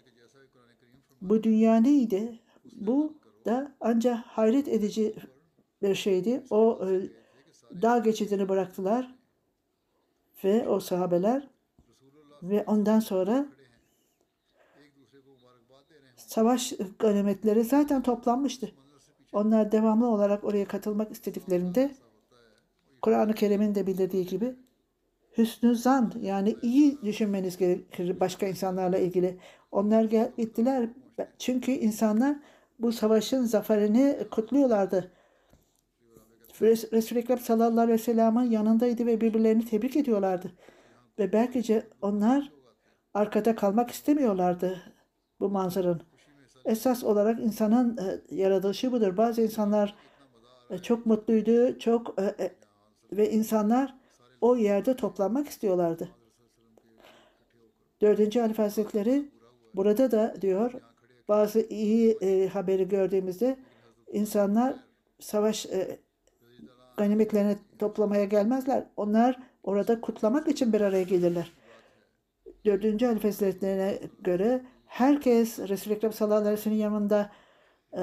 bu 1.23 1.43
dünya 1.43 1.77
neydi? 1.77 2.39
Bu 2.73 3.19
da 3.45 3.77
ancak 3.81 4.19
hayret 4.19 4.69
edici 4.69 5.14
bir 5.83 5.95
şeydi. 5.95 6.45
O 6.51 6.81
e, 6.88 7.09
dağ 7.83 7.98
geçidini 7.98 8.48
bıraktılar 8.48 9.14
ve 10.44 10.68
o 10.68 10.81
sahabeler 10.81 11.48
ve 12.42 12.64
ondan 12.66 13.00
sonra 13.00 13.46
savaş 16.16 16.72
ganimetleri 16.98 17.64
zaten 17.64 18.02
toplanmıştı. 18.02 18.72
Onlar 19.33 19.72
devamlı 19.72 20.07
olarak 20.07 20.44
oraya 20.44 20.64
katılmak 20.64 21.12
istediklerinde 21.12 21.94
Kur'an-ı 23.02 23.35
Kerim'in 23.35 23.74
de 23.74 23.87
bildirdiği 23.87 24.26
gibi 24.26 24.57
hüsnü 25.38 25.76
zan 25.76 26.12
yani 26.20 26.57
iyi 26.62 27.02
düşünmeniz 27.02 27.57
gerekir 27.57 28.20
başka 28.20 28.46
insanlarla 28.46 28.98
ilgili. 28.98 29.38
Onlar 29.72 30.04
gittiler 30.37 30.88
çünkü 31.38 31.72
insanlar 31.72 32.37
bu 32.78 32.92
savaşın 32.92 33.44
zaferini 33.44 34.18
kutluyorlardı. 34.31 35.12
Res- 36.61 36.92
Resul-i 36.92 37.18
Ekrem 37.18 37.38
sallallahu 37.38 37.81
aleyhi 37.81 37.99
ve 37.99 38.03
sellem'in 38.03 38.51
yanındaydı 38.51 39.07
ve 39.07 39.21
birbirlerini 39.21 39.64
tebrik 39.64 39.97
ediyorlardı. 39.97 40.53
Ve 41.18 41.33
belki 41.33 41.83
onlar 42.03 42.53
arkada 43.14 43.55
kalmak 43.55 43.90
istemiyorlardı 43.90 44.83
bu 45.40 45.49
manzaranın. 45.49 46.03
Esas 46.64 47.05
olarak 47.05 47.40
insanın 47.40 47.97
e, 47.97 48.35
yaratılışı 48.35 48.92
budur. 48.92 49.16
Bazı 49.16 49.42
insanlar 49.42 49.94
e, 50.71 50.79
çok 50.79 51.07
mutluydu, 51.07 51.79
çok 51.79 52.21
e, 52.21 52.53
ve 53.12 53.31
insanlar 53.31 53.94
o 54.40 54.57
yerde 54.57 54.97
toplanmak 54.97 55.49
istiyorlardı. 55.49 56.09
Dördüncü 58.01 58.40
Halife 58.40 58.62
Hazretleri 58.62 59.31
burada 59.75 60.11
da 60.11 60.35
diyor 60.40 60.73
bazı 61.29 61.61
iyi 61.61 62.49
haberi 62.49 62.88
gördüğümüzde 62.88 63.57
insanlar 64.12 64.77
savaş 65.21 65.66
e, 65.66 65.99
ganimetlerini 66.99 67.57
toplamaya 67.79 68.25
gelmezler. 68.25 68.85
Onlar 68.97 69.39
orada 69.63 70.01
kutlamak 70.01 70.49
için 70.49 70.73
bir 70.73 70.81
araya 70.81 71.03
gelirler. 71.03 71.53
Dördüncü 72.65 73.07
Halife 73.07 73.29
Hazretlerine 73.29 73.99
göre 74.21 74.63
herkes 74.87 75.59
Resul-i 75.59 75.95
Ekrem 75.95 76.13
sallallahu 76.13 76.49
aleyhi 76.49 76.71
ve 76.71 76.75
yanında 76.75 77.31
e, 77.93 78.01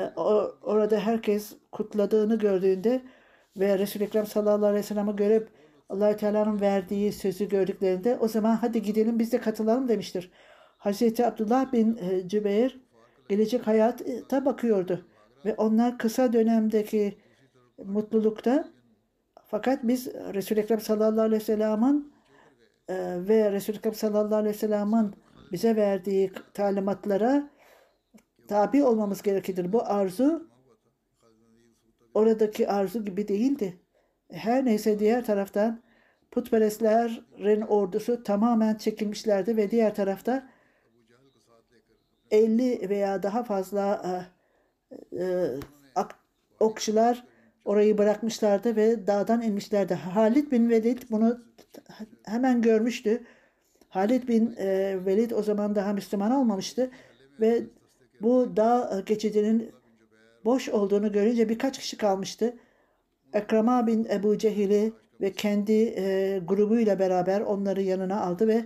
orada 0.61 0.99
herkes 0.99 1.53
kutladığını 1.71 2.39
gördüğünde 2.39 3.01
ve 3.57 3.79
Resul-i 3.79 4.03
Ekrem 4.03 4.25
sallallahu 4.25 4.65
aleyhi 4.65 4.83
ve 4.83 4.87
sellem'i 4.87 5.15
görüp 5.15 5.49
allah 5.89 6.15
Teala'nın 6.15 6.61
verdiği 6.61 7.11
sözü 7.11 7.49
gördüklerinde 7.49 8.17
o 8.17 8.27
zaman 8.27 8.55
hadi 8.55 8.81
gidelim 8.81 9.19
biz 9.19 9.31
de 9.31 9.41
katılalım 9.41 9.87
demiştir. 9.87 10.31
Hazreti 10.77 11.25
Abdullah 11.25 11.73
bin 11.73 11.97
e, 11.97 12.27
Cübeyr 12.27 12.81
gelecek 13.29 13.67
hayata 13.67 14.45
bakıyordu. 14.45 15.05
Ve 15.45 15.53
onlar 15.55 15.97
kısa 15.97 16.33
dönemdeki 16.33 17.17
mutlulukta 17.77 18.74
fakat 19.47 19.79
biz 19.83 20.07
Resul-i 20.07 20.59
Ekrem 20.59 20.79
sallallahu 20.79 21.21
aleyhi 21.21 21.41
ve 21.41 21.45
sellem'in 21.45 22.13
e, 22.87 22.95
ve 23.27 23.51
Resul-i 23.51 23.77
Ekrem 23.77 23.93
sallallahu 23.93 24.35
aleyhi 24.35 24.55
ve 24.55 24.59
sellem'in 24.59 25.15
bize 25.51 25.75
verdiği 25.75 26.31
talimatlara 26.53 27.49
tabi 28.47 28.83
olmamız 28.83 29.21
gerekir. 29.21 29.73
Bu 29.73 29.83
arzu 29.85 30.49
oradaki 32.13 32.69
arzu 32.69 33.05
gibi 33.05 33.27
değildi. 33.27 33.79
Her 34.31 34.65
neyse 34.65 34.99
diğer 34.99 35.25
taraftan 35.25 35.81
putperestlerin 36.31 37.61
ordusu 37.61 38.23
tamamen 38.23 38.75
çekilmişlerdi 38.75 39.57
ve 39.57 39.71
diğer 39.71 39.95
tarafta 39.95 40.49
50 42.31 42.89
veya 42.89 43.23
daha 43.23 43.43
fazla 43.43 44.01
e, 45.13 45.25
e, 45.25 45.55
okçular 46.59 47.23
orayı 47.65 47.97
bırakmışlardı 47.97 48.75
ve 48.75 49.07
dağdan 49.07 49.41
inmişlerdi. 49.41 49.93
Halid 49.93 50.51
bin 50.51 50.69
Velid 50.69 51.01
bunu 51.11 51.39
hemen 52.23 52.61
görmüştü. 52.61 53.23
Halid 53.89 54.27
bin 54.27 54.55
e, 54.57 54.97
Velid 55.05 55.31
o 55.31 55.43
zaman 55.43 55.75
daha 55.75 55.93
Müslüman 55.93 56.31
olmamıştı 56.31 56.91
ve 57.39 57.63
bu 58.21 58.57
dağ 58.57 59.03
geçidinin 59.05 59.71
boş 60.45 60.69
olduğunu 60.69 61.11
görünce 61.11 61.49
birkaç 61.49 61.79
kişi 61.79 61.97
kalmıştı. 61.97 62.53
Ekrama 63.33 63.87
bin 63.87 64.05
Ebu 64.05 64.37
Cehil'i 64.37 64.93
ve 65.21 65.33
kendi 65.33 65.93
e, 65.97 66.39
grubuyla 66.47 66.99
beraber 66.99 67.41
onları 67.41 67.81
yanına 67.81 68.21
aldı 68.21 68.47
ve 68.47 68.65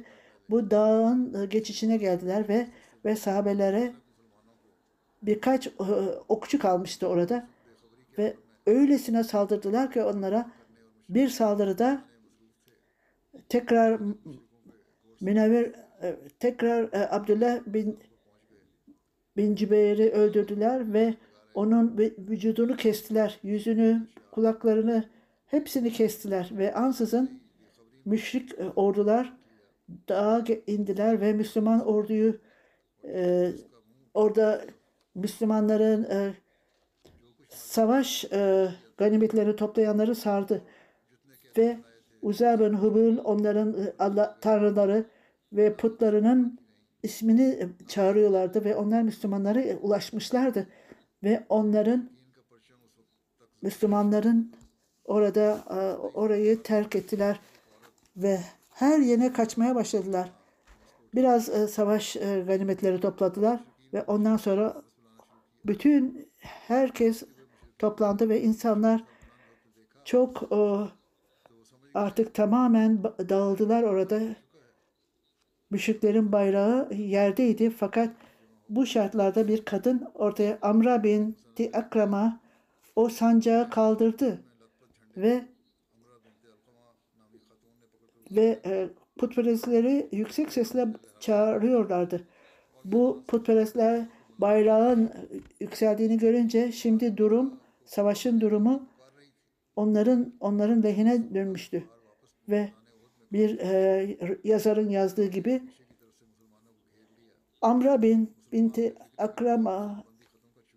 bu 0.50 0.72
dağın 0.72 1.50
geçişine 1.50 1.98
geldiler 1.98 2.50
ve 2.50 2.68
ve 3.06 3.16
sahabelere 3.16 3.94
birkaç 5.24 5.68
e, 5.68 5.72
okçu 6.28 6.60
kalmıştı 6.60 7.08
orada 7.08 7.48
ve 8.18 8.34
öylesine 8.70 9.24
saldırdılar 9.24 9.92
ki 9.92 10.04
onlara 10.04 10.52
bir 11.10 11.30
saldırıda 11.30 12.02
tekrar 13.50 14.02
Münevver 15.22 15.66
e, 16.02 16.16
tekrar 16.40 16.84
e, 16.84 17.10
Abdullah 17.10 17.60
bin 17.66 18.00
bin 19.38 19.56
Cübeyr'i 19.56 20.10
öldürdüler 20.10 20.94
ve 20.94 21.14
onun 21.54 21.98
vü- 21.98 22.30
vücudunu 22.30 22.76
kestiler. 22.76 23.40
Yüzünü, 23.44 24.08
kulaklarını 24.32 25.04
hepsini 25.46 25.92
kestiler 25.92 26.50
ve 26.52 26.74
ansızın 26.74 27.42
müşrik 28.06 28.60
e, 28.60 28.64
ordular 28.76 29.34
dağa 30.10 30.44
indiler 30.68 31.22
ve 31.22 31.34
Müslüman 31.34 31.88
orduyu 31.88 32.38
e, 33.04 33.52
orada 34.14 34.62
Müslümanların 35.16 36.04
e, 36.04 36.34
savaş 37.50 38.26
e, 38.26 38.70
ganimetlerini 38.98 39.56
toplayanları 39.56 40.16
sardı 40.16 40.62
ve 41.58 41.78
Uzayr 42.22 42.60
bin 42.60 43.18
onların 43.18 43.74
e, 43.74 43.94
Allah 44.00 44.38
tanrıları 44.42 45.06
ve 45.54 45.74
putlarının 45.76 46.60
ismini 47.04 47.42
e, 47.42 47.88
çağırıyorlardı 47.88 48.66
ve 48.66 48.76
onlar 48.76 49.02
Müslümanlara 49.02 49.62
e, 49.62 49.76
ulaşmışlardı 49.76 50.68
ve 51.24 51.44
onların 51.50 52.10
Müslümanların 53.62 54.54
orada 55.06 55.64
orayı 56.14 56.64
terk 56.64 56.96
ettiler 56.96 57.40
ve 58.18 58.40
her 58.70 59.00
yerine 59.00 59.34
kaçmaya 59.34 59.76
başladılar. 59.76 60.32
Biraz 61.16 61.46
savaş 61.72 62.14
ganimetleri 62.48 63.00
topladılar 63.00 63.64
ve 63.94 64.02
ondan 64.02 64.38
sonra 64.38 64.82
bütün 65.66 66.30
herkes 66.68 67.24
toplandı 67.80 68.30
ve 68.30 68.42
insanlar 68.42 69.04
çok 70.06 70.44
e, 70.52 70.60
artık 71.94 72.34
tamamen 72.34 73.04
dağıldılar 73.04 73.84
orada. 73.84 74.20
Müşriklerin 75.72 76.32
bayrağı 76.32 76.94
yerdeydi 76.94 77.70
fakat 77.70 78.10
bu 78.70 78.86
şartlarda 78.86 79.48
bir 79.48 79.66
kadın 79.66 80.08
ortaya 80.16 80.60
Amra 80.62 81.04
binti 81.04 81.78
Akrama 81.78 82.40
o 82.96 83.10
sancağı 83.10 83.70
kaldırdı 83.70 84.42
ve 85.18 85.46
ve 88.32 88.60
e, 88.66 88.90
putperestleri 89.18 90.10
yüksek 90.12 90.54
sesle 90.54 90.88
çağırıyorlardı. 91.20 92.28
Bu 92.86 93.24
putperestler 93.28 94.06
bayrağın 94.38 95.12
yükseldiğini 95.60 96.18
görünce 96.18 96.72
şimdi 96.72 97.18
durum, 97.18 97.59
savaşın 97.90 98.42
durumu 98.42 98.88
onların 99.76 100.34
onların 100.40 100.84
lehine 100.84 101.34
dönmüştü. 101.34 101.84
Ve 102.50 102.70
bir 103.32 103.60
e, 103.60 104.18
yazarın 104.44 104.90
yazdığı 104.90 105.26
gibi 105.26 105.62
Amra 107.62 108.02
bin 108.02 108.34
binti 108.52 108.96
Akrama 109.18 110.04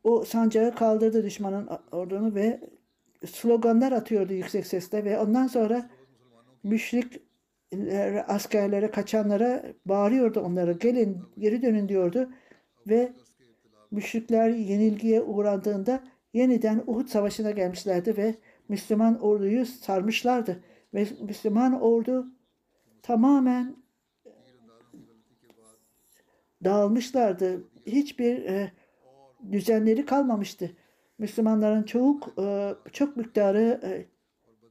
o 0.05 0.25
sancağı 0.25 0.75
kaldırdı 0.75 1.25
düşmanın 1.25 1.69
ordunu 1.93 2.35
ve 2.35 2.61
sloganlar 3.27 3.93
atıyordu 3.93 4.33
yüksek 4.33 4.67
sesle 4.67 5.05
ve 5.05 5.19
ondan 5.19 5.47
sonra 5.47 5.91
müşrik 6.63 7.21
askerlere, 8.27 8.91
kaçanlara 8.91 9.65
bağırıyordu 9.87 10.41
onlara. 10.41 10.73
Gelin, 10.73 11.19
geri 11.39 11.63
dönün 11.63 11.89
diyordu. 11.89 12.31
Ve 12.87 13.13
müşrikler 13.91 14.49
yenilgiye 14.49 15.23
uğrandığında 15.23 16.03
yeniden 16.33 16.83
Uhud 16.87 17.07
Savaşı'na 17.09 17.51
gelmişlerdi 17.51 18.17
ve 18.17 18.35
Müslüman 18.69 19.21
orduyu 19.21 19.67
sarmışlardı. 19.67 20.65
Ve 20.95 21.07
Müslüman 21.21 21.81
ordu 21.81 22.27
tamamen 23.03 23.77
dağılmışlardı. 26.65 27.65
Hiçbir 27.87 28.45
e, 28.45 28.73
düzenleri 29.53 30.07
kalmamıştı. 30.07 30.77
Müslümanların 31.19 31.83
çok 31.83 32.39
e, 32.39 32.75
çok 32.93 33.17
miktarı 33.17 33.81
e, 33.85 34.07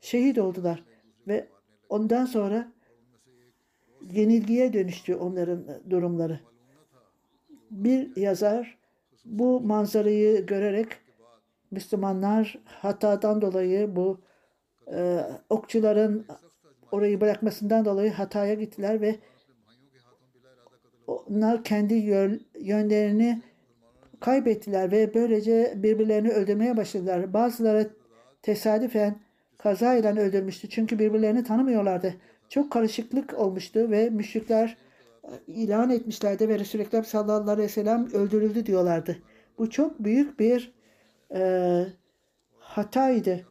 şehit 0.02 0.38
oldular 0.38 0.84
ve 1.28 1.48
ondan 1.90 2.26
sonra 2.26 2.72
yenilgiye 4.12 4.74
dönüştü 4.74 5.16
onların 5.16 5.66
durumları. 5.90 6.40
Bir 7.72 8.16
yazar 8.16 8.78
bu 9.26 9.62
manzarayı 9.62 10.46
görerek 10.46 10.88
Müslümanlar 11.72 12.60
hatadan 12.66 13.42
dolayı 13.42 13.96
bu 13.96 14.22
e, 14.94 15.20
okçuların 15.50 16.26
orayı 16.92 17.22
bırakmasından 17.22 17.86
dolayı 17.86 18.12
hataya 18.12 18.54
gittiler 18.54 19.02
ve 19.02 19.16
onlar 21.08 21.64
kendi 21.64 21.94
yönlerini 22.60 23.42
kaybettiler 24.20 24.92
ve 24.92 25.14
böylece 25.14 25.74
birbirlerini 25.76 26.30
öldürmeye 26.30 26.78
başladılar. 26.78 27.34
Bazıları 27.34 27.90
tesadüfen 28.42 29.16
kazayla 29.58 30.16
öldürmüştü 30.16 30.70
çünkü 30.70 31.00
birbirlerini 31.00 31.44
tanımıyorlardı. 31.44 32.16
Çok 32.50 32.72
karışıklık 32.72 33.40
olmuştu 33.40 33.92
ve 33.92 34.10
müşrikler 34.10 34.78
ilan 35.48 35.90
etmişlerdi 35.90 36.50
ve 36.50 36.60
Resulü 36.60 36.82
Ekrem 36.82 37.06
sallallahu 37.06 37.52
aleyhi 37.52 37.68
ve 37.68 37.74
sellem 37.74 38.14
öldürüldü 38.14 38.66
diyorlardı. 38.66 39.18
Bu 39.58 39.70
çok 39.70 40.04
büyük 40.04 40.40
bir 40.40 40.74
e, 41.36 41.86
hataydı. 42.60 43.46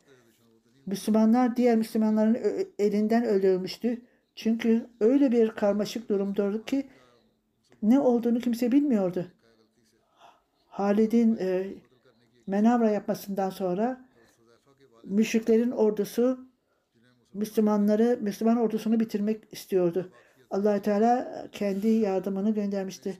Müslümanlar 0.86 1.56
diğer 1.56 1.76
Müslümanların 1.76 2.38
elinden 2.78 3.24
öldürülmüştü. 3.24 4.00
Çünkü 4.34 4.86
öyle 5.00 5.32
bir 5.32 5.50
karmaşık 5.50 6.08
durumdu 6.08 6.64
ki 6.64 6.86
ne 7.82 8.00
olduğunu 8.00 8.40
kimse 8.40 8.72
bilmiyordu. 8.72 9.26
Halid'in 10.68 11.36
e, 11.40 11.66
menavra 12.46 12.90
yapmasından 12.90 13.50
sonra 13.50 14.04
müşriklerin 15.04 15.70
ordusu 15.70 16.50
Müslümanları, 17.34 18.18
Müslüman 18.20 18.56
ordusunu 18.56 19.00
bitirmek 19.00 19.52
istiyordu. 19.52 20.12
allah 20.50 20.82
Teala 20.82 21.46
kendi 21.52 21.88
yardımını 21.88 22.54
göndermişti. 22.54 23.18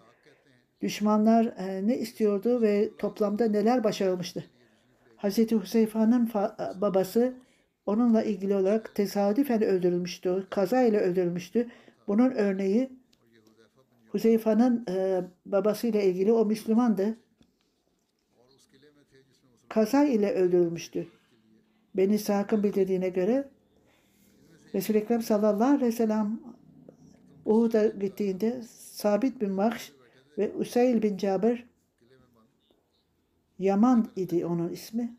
Düşmanlar 0.83 1.45
e, 1.45 1.87
ne 1.87 1.99
istiyordu 1.99 2.63
ve 2.63 2.91
toplamda 2.99 3.49
neler 3.49 3.85
başarılmıştı. 3.85 4.45
Hz. 5.19 5.39
Hüseyfa'nın 5.39 6.31
babası 6.81 7.35
onunla 7.87 8.23
ilgili 8.23 8.55
olarak 8.55 8.95
tesadüfen 8.95 9.63
öldürülmüştü. 9.63 10.47
Kaza 10.51 10.83
ile 10.83 11.01
öldürülmüştü. 11.01 11.69
Bunun 12.09 12.31
örneği 12.31 12.91
Huzeyfa'nın 14.09 14.85
e, 14.89 15.25
babasıyla 15.47 16.03
ilgili 16.03 16.33
o 16.33 16.45
Müslümandı. 16.45 17.17
Kaza 19.69 20.05
ile 20.05 20.33
öldürülmüştü. 20.33 21.09
Beni 21.97 22.19
Sakın 22.19 22.63
bildirdiğine 22.63 23.09
göre 23.09 23.49
Resul-i 24.75 24.99
Ekrem 24.99 25.23
sallallahu 25.23 25.75
aleyhi 25.75 25.87
ve 25.87 25.93
sellem 25.93 26.41
Uhud'a 27.45 27.87
gittiğinde 27.87 28.63
Sabit 28.93 29.41
bin 29.41 29.51
Mahş 29.51 29.93
ve 30.39 30.53
Usayl 30.55 31.03
bin 31.03 31.17
Cabir 31.17 31.67
Yaman 33.59 34.09
idi 34.17 34.47
onun 34.47 34.69
ismi. 34.69 35.17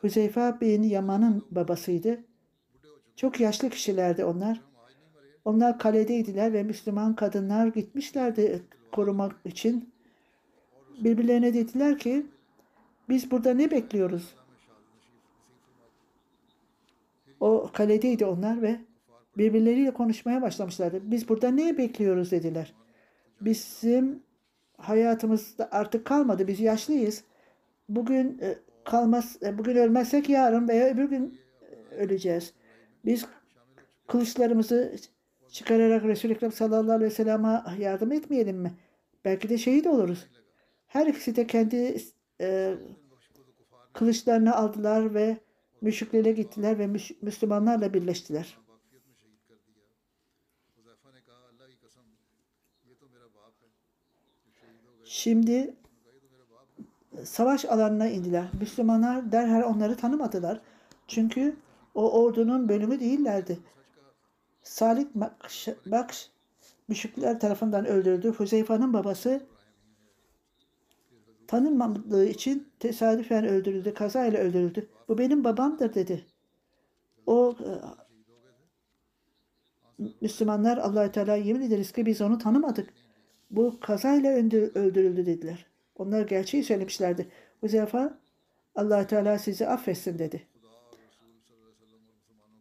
Huzeyfa 0.00 0.60
bin 0.60 0.82
Yaman'ın 0.82 1.44
babasıydı. 1.50 2.20
Çok 3.16 3.40
yaşlı 3.40 3.70
kişilerdi 3.70 4.24
onlar. 4.24 4.60
Onlar 5.44 5.78
kaledeydiler 5.78 6.52
ve 6.52 6.62
Müslüman 6.62 7.16
kadınlar 7.16 7.66
gitmişlerdi 7.66 8.62
korumak 8.92 9.36
için. 9.44 9.90
Birbirlerine 11.04 11.54
dediler 11.54 11.98
ki 11.98 12.26
biz 13.08 13.30
burada 13.30 13.54
ne 13.54 13.70
bekliyoruz? 13.70 14.34
O 17.40 17.70
kaledeydi 17.72 18.24
onlar 18.24 18.62
ve 18.62 18.80
birbirleriyle 19.38 19.90
konuşmaya 19.90 20.42
başlamışlardı. 20.42 21.00
Biz 21.10 21.28
burada 21.28 21.50
ne 21.50 21.78
bekliyoruz 21.78 22.30
dediler. 22.30 22.74
Bizim 23.40 24.22
hayatımızda 24.76 25.68
artık 25.72 26.04
kalmadı. 26.04 26.48
Biz 26.48 26.60
yaşlıyız. 26.60 27.24
Bugün 27.88 28.38
e, 28.42 28.58
kalmaz, 28.84 29.36
e, 29.42 29.58
bugün 29.58 29.76
ölmezsek 29.76 30.28
yarın 30.28 30.68
veya 30.68 30.94
öbür 30.94 31.04
gün 31.04 31.40
e, 31.70 31.94
öleceğiz. 31.94 32.54
Biz 33.04 33.26
kılıçlarımızı 34.06 34.96
çıkararak 35.52 36.04
Resul-i 36.04 36.32
Ekrem 36.32 36.52
sallallahu 36.52 36.92
aleyhi 36.92 37.10
ve 37.10 37.14
sellem'e 37.14 37.62
yardım 37.78 38.12
etmeyelim 38.12 38.56
mi? 38.56 38.72
Belki 39.24 39.48
de 39.48 39.58
şehit 39.58 39.86
oluruz. 39.86 40.26
Her 40.86 41.06
ikisi 41.06 41.36
de 41.36 41.46
kendi 41.46 41.96
e, 42.40 42.74
kılıçlarını 43.92 44.56
aldılar 44.56 45.14
ve 45.14 45.36
müşriklere 45.80 46.32
gittiler 46.32 46.78
ve 46.78 46.86
Müslümanlarla 47.22 47.94
birleştiler. 47.94 48.58
Şimdi 55.10 55.74
savaş 57.24 57.64
alanına 57.64 58.08
indiler. 58.08 58.48
Müslümanlar 58.60 59.32
derhal 59.32 59.62
onları 59.62 59.96
tanımadılar. 59.96 60.60
Çünkü 61.06 61.56
o 61.94 62.22
ordunun 62.22 62.68
bölümü 62.68 63.00
değillerdi. 63.00 63.58
Salih 64.62 65.06
Bakş 65.86 66.30
müşrikler 66.88 67.40
tarafından 67.40 67.86
öldürdü. 67.86 68.30
Huzeyfa'nın 68.30 68.92
babası 68.92 69.46
tanınmadığı 71.46 72.26
için 72.26 72.68
tesadüfen 72.78 73.46
öldürüldü, 73.46 73.94
kazayla 73.94 74.38
öldürüldü. 74.38 74.88
Bu 75.08 75.18
benim 75.18 75.44
babamdır 75.44 75.94
dedi. 75.94 76.24
O 77.26 77.56
e, 77.60 77.70
Müslümanlar 80.20 80.78
allah 80.78 81.12
Teala 81.12 81.36
yemin 81.36 81.60
ederiz 81.60 81.92
ki 81.92 82.06
biz 82.06 82.20
onu 82.20 82.38
tanımadık. 82.38 83.07
Bu 83.50 83.80
kazayla 83.80 84.32
öldü- 84.32 84.72
öldürüldü 84.74 85.26
dediler. 85.26 85.66
Onlar 85.96 86.26
gerçeği 86.26 86.64
söylemişlerdi. 86.64 87.28
Huzeyfa 87.60 88.18
allah 88.74 89.06
Teala 89.06 89.38
sizi 89.38 89.66
affetsin 89.66 90.18
dedi. 90.18 90.42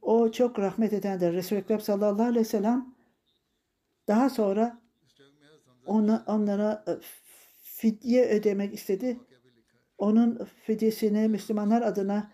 O 0.02 0.32
çok 0.32 0.60
rahmet 0.60 0.94
edendir. 0.94 1.34
Resul-i 1.34 1.60
Ekrem 1.60 1.80
sallallahu 1.80 2.22
aleyhi 2.28 2.40
ve 2.40 2.44
sellem 2.50 2.96
daha 4.08 4.30
sonra 4.30 4.80
ona, 5.86 6.24
onlara 6.28 6.84
e, 6.88 6.92
fidye 7.64 8.26
ödemek 8.30 8.74
istedi. 8.74 9.18
Onun 9.98 10.48
fidyesini 10.66 11.28
Müslümanlar 11.28 11.82
adına 11.82 12.32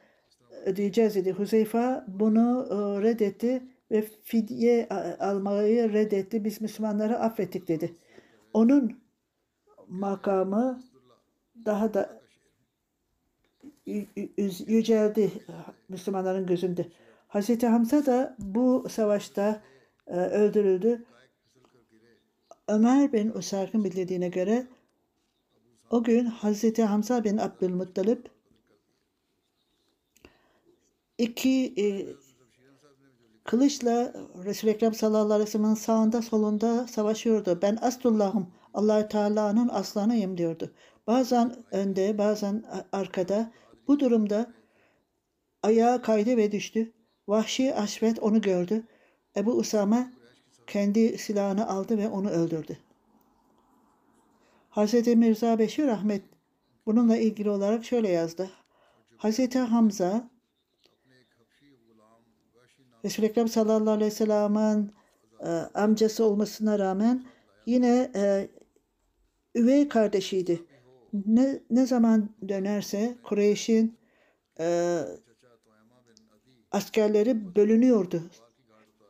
ödeyeceğiz 0.65 1.15
dedi. 1.15 1.31
Huzeyfa 1.31 2.05
bunu 2.07 2.67
e, 2.69 3.01
reddetti 3.03 3.63
ve 3.91 4.01
fidye 4.23 4.87
a- 4.89 5.29
almayı 5.29 5.93
reddetti. 5.93 6.45
Biz 6.45 6.61
Müslümanları 6.61 7.19
affettik 7.19 7.67
dedi. 7.67 7.93
Onun 8.53 9.03
makamı 9.87 10.83
daha 11.65 11.93
da 11.93 12.21
yü- 13.87 14.07
yü- 14.17 14.71
yüceldi 14.71 15.31
Müslümanların 15.89 16.45
gözünde. 16.45 16.89
Hazreti 17.27 17.67
Hamza 17.67 18.05
da 18.05 18.35
bu 18.39 18.85
savaşta 18.89 19.61
e, 20.07 20.15
öldürüldü. 20.15 21.05
Ömer 22.67 23.13
bin 23.13 23.29
Usark'ın 23.29 23.83
bildirdiğine 23.83 24.29
göre 24.29 24.67
o 25.89 26.03
gün 26.03 26.25
Hazreti 26.25 26.83
Hamza 26.83 27.23
bin 27.23 27.37
Abdülmuttalip 27.37 28.31
iki 31.17 31.73
e, 31.77 31.85
kılıçla 33.43 34.13
Resul-i 34.45 34.71
Ekrem 34.71 34.93
sallallahu 34.93 35.33
aleyhi 35.33 35.47
ve 35.47 35.51
sellem'in 35.51 35.73
sağında 35.73 36.21
solunda 36.21 36.87
savaşıyordu. 36.87 37.59
Ben 37.61 37.77
Aslullah'ım, 37.81 38.47
allah 38.73 39.07
Teala'nın 39.07 39.69
aslanıyım 39.69 40.37
diyordu. 40.37 40.71
Bazen 41.07 41.55
önde, 41.71 42.17
bazen 42.17 42.63
arkada. 42.91 43.51
Bu 43.87 43.99
durumda 43.99 44.53
ayağa 45.63 46.01
kaydı 46.01 46.37
ve 46.37 46.51
düştü. 46.51 46.93
Vahşi 47.27 47.75
Aşvet 47.75 48.19
onu 48.19 48.41
gördü. 48.41 48.83
Ebu 49.37 49.51
Usame 49.51 50.13
kendi 50.67 51.17
silahını 51.17 51.69
aldı 51.69 51.97
ve 51.97 52.09
onu 52.09 52.29
öldürdü. 52.29 52.77
Hazreti 54.69 55.15
Mirza 55.15 55.59
Beşir 55.59 55.87
Ahmet 55.87 56.23
bununla 56.85 57.17
ilgili 57.17 57.49
olarak 57.49 57.85
şöyle 57.85 58.09
yazdı. 58.09 58.49
Hazreti 59.17 59.59
Hamza 59.59 60.29
Resul-i 63.05 63.25
Ekrem 63.25 63.47
sallallahu 63.47 63.91
aleyhi 63.91 64.11
ve 64.11 64.15
sellem'in 64.15 64.91
e, 65.39 65.49
amcası 65.73 66.25
olmasına 66.25 66.79
rağmen 66.79 67.25
yine 67.65 68.11
e, 68.15 68.49
üvey 69.55 69.87
kardeşiydi. 69.87 70.65
Ne, 71.25 71.59
ne 71.69 71.85
zaman 71.85 72.29
dönerse 72.49 73.15
Kureyş'in 73.23 73.97
e, 74.59 74.99
askerleri 76.71 77.55
bölünüyordu. 77.55 78.23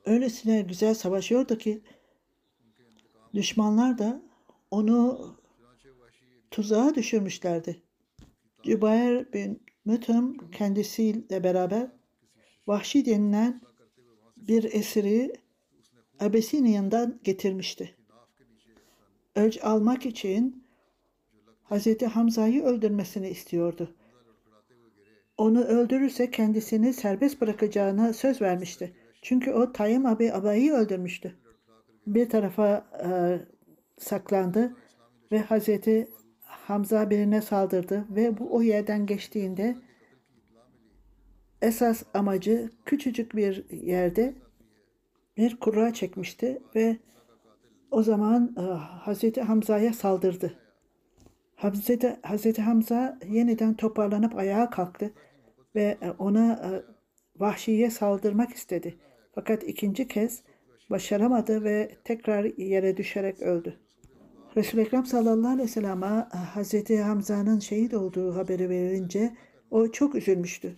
Öylesine 0.05 0.61
güzel 0.61 0.93
savaşıyordu 0.93 1.57
ki 1.57 1.81
düşmanlar 3.33 3.97
da 3.97 4.21
onu 4.71 5.19
tuzağa 6.51 6.95
düşürmüşlerdi. 6.95 7.81
Cübayr 8.63 9.33
bin 9.33 9.63
Mütüm 9.85 10.51
kendisiyle 10.51 11.43
beraber 11.43 11.91
Vahşi 12.67 13.05
denilen 13.05 13.61
bir 14.47 14.63
esiri 14.63 15.33
Abesiniyan'dan 16.19 17.19
getirmişti. 17.23 17.95
Ölç 19.35 19.63
almak 19.63 20.05
için 20.05 20.63
Hazreti 21.63 22.07
Hamza'yı 22.07 22.63
öldürmesini 22.63 23.29
istiyordu. 23.29 23.95
Onu 25.37 25.63
öldürürse 25.63 26.31
kendisini 26.31 26.93
serbest 26.93 27.41
bırakacağına 27.41 28.13
söz 28.13 28.41
vermişti. 28.41 28.93
Çünkü 29.21 29.51
o 29.51 29.71
Tayyim 29.71 30.05
abi 30.05 30.33
abayı 30.33 30.73
öldürmüştü. 30.73 31.35
Bir 32.07 32.29
tarafa 32.29 32.85
e, 33.05 33.09
saklandı 33.97 34.75
ve 35.31 35.39
Hazreti 35.39 36.07
Hamza 36.41 37.09
birine 37.09 37.41
saldırdı 37.41 38.05
ve 38.09 38.37
bu 38.37 38.55
o 38.55 38.61
yerden 38.61 39.05
geçtiğinde 39.05 39.75
esas 41.63 42.03
amacı 42.13 42.69
küçücük 42.85 43.35
bir 43.35 43.69
yerde 43.71 44.33
bir 45.37 45.59
kura 45.59 45.93
çekmişti 45.93 46.61
ve 46.75 46.97
o 47.91 48.03
zaman 48.03 48.55
e, 48.57 48.61
Hazreti 48.81 49.41
Hamza'ya 49.41 49.93
saldırdı. 49.93 50.53
Hazreti, 51.55 52.17
Hazreti 52.21 52.61
Hamza 52.61 53.19
yeniden 53.29 53.73
toparlanıp 53.73 54.35
ayağa 54.35 54.69
kalktı 54.69 55.13
ve 55.75 55.97
e, 56.01 56.11
ona 56.11 56.53
e, 56.53 56.69
vahşiye 57.39 57.89
saldırmak 57.89 58.53
istedi. 58.53 58.97
Fakat 59.35 59.63
ikinci 59.63 60.07
kez 60.07 60.43
başaramadı 60.89 61.63
ve 61.63 61.91
tekrar 62.03 62.43
yere 62.57 62.97
düşerek 62.97 63.41
öldü. 63.41 63.79
Resul-i 64.57 64.81
Ekrem 64.81 65.05
sallallahu 65.05 65.51
aleyhi 65.51 65.67
ve 65.67 65.71
sellem'e 65.71 66.27
Hazreti 66.53 67.01
Hamza'nın 67.01 67.59
şehit 67.59 67.93
olduğu 67.93 68.35
haberi 68.35 68.69
verilince 68.69 69.33
o 69.71 69.91
çok 69.91 70.15
üzülmüştü. 70.15 70.77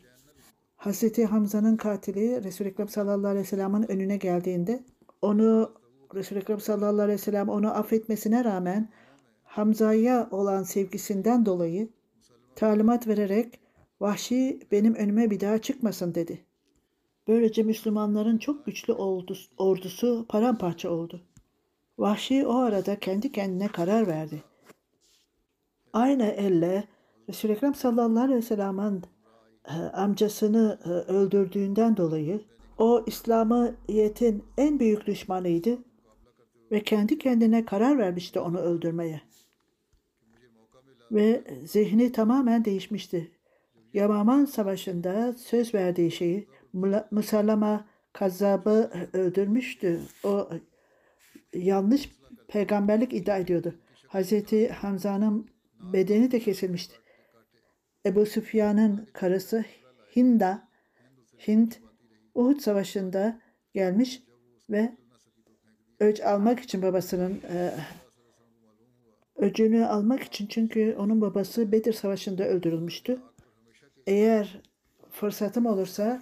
Hazreti 0.85 1.25
Hamza'nın 1.25 1.77
katili 1.77 2.43
Resul-i 2.43 2.67
Ekrem 2.67 2.87
sallallahu 2.87 3.27
aleyhi 3.27 3.45
ve 3.45 3.49
sellem'in 3.49 3.91
önüne 3.91 4.17
geldiğinde 4.17 4.83
onu 5.21 5.71
Resul-i 6.15 6.39
Ekrem 6.39 6.59
sallallahu 6.59 7.01
aleyhi 7.01 7.19
ve 7.19 7.23
sellem 7.23 7.49
onu 7.49 7.77
affetmesine 7.77 8.43
rağmen 8.43 8.89
Hamza'ya 9.43 10.27
olan 10.31 10.63
sevgisinden 10.63 11.45
dolayı 11.45 11.89
talimat 12.55 13.07
vererek 13.07 13.59
vahşi 13.99 14.59
benim 14.71 14.95
önüme 14.95 15.31
bir 15.31 15.39
daha 15.39 15.57
çıkmasın 15.57 16.15
dedi. 16.15 16.45
Böylece 17.27 17.63
Müslümanların 17.63 18.37
çok 18.37 18.65
güçlü 18.65 18.93
ordusu, 19.57 20.25
paramparça 20.27 20.89
oldu. 20.89 21.21
Vahşi 21.97 22.47
o 22.47 22.55
arada 22.55 22.99
kendi 22.99 23.31
kendine 23.31 23.67
karar 23.67 24.07
verdi. 24.07 24.43
Aynı 25.93 26.23
elle 26.23 26.83
Resul-i 27.29 27.51
Ekrem 27.51 27.75
sallallahu 27.75 28.23
aleyhi 28.23 28.37
ve 28.37 28.41
sellem'in 28.41 29.14
amcasını 29.73 30.79
e, 30.85 30.89
öldürdüğünden 30.89 31.97
dolayı 31.97 32.41
o 32.77 33.03
İslamiyet'in 33.07 34.43
en 34.57 34.79
büyük 34.79 35.05
düşmanıydı 35.07 35.77
ve 36.71 36.83
kendi 36.83 37.17
kendine 37.17 37.65
karar 37.65 37.97
vermişti 37.97 38.39
onu 38.39 38.57
öldürmeye. 38.57 39.21
Ve 41.11 41.43
zihni 41.65 42.11
tamamen 42.11 42.65
değişmişti. 42.65 43.31
Yamaman 43.93 44.45
Savaşı'nda 44.45 45.33
söz 45.33 45.73
verdiği 45.73 46.11
şeyi 46.11 46.47
Musallama 47.11 47.85
Kazzab'ı 48.13 48.91
öldürmüştü. 49.13 50.01
O 50.23 50.49
yanlış 51.53 52.09
peygamberlik 52.47 53.13
iddia 53.13 53.37
ediyordu. 53.37 53.75
Hazreti 54.07 54.69
Hamza'nın 54.69 55.49
bedeni 55.93 56.31
de 56.31 56.39
kesilmişti. 56.39 56.95
Ebu 58.05 58.25
Süfyan'ın 58.25 59.07
karısı 59.13 59.65
Hinda, 60.15 60.67
Hind, 61.47 61.71
Uhud 62.35 62.59
Savaşı'nda 62.59 63.41
gelmiş 63.73 64.23
ve 64.69 64.97
öç 65.99 66.21
almak 66.21 66.59
için 66.59 66.81
babasının 66.81 67.41
e, 67.49 67.71
öcünü 69.35 69.85
almak 69.85 70.23
için 70.23 70.47
çünkü 70.47 70.95
onun 70.99 71.21
babası 71.21 71.71
Bedir 71.71 71.93
Savaşı'nda 71.93 72.47
öldürülmüştü. 72.47 73.21
Eğer 74.07 74.61
fırsatım 75.11 75.65
olursa 75.65 76.21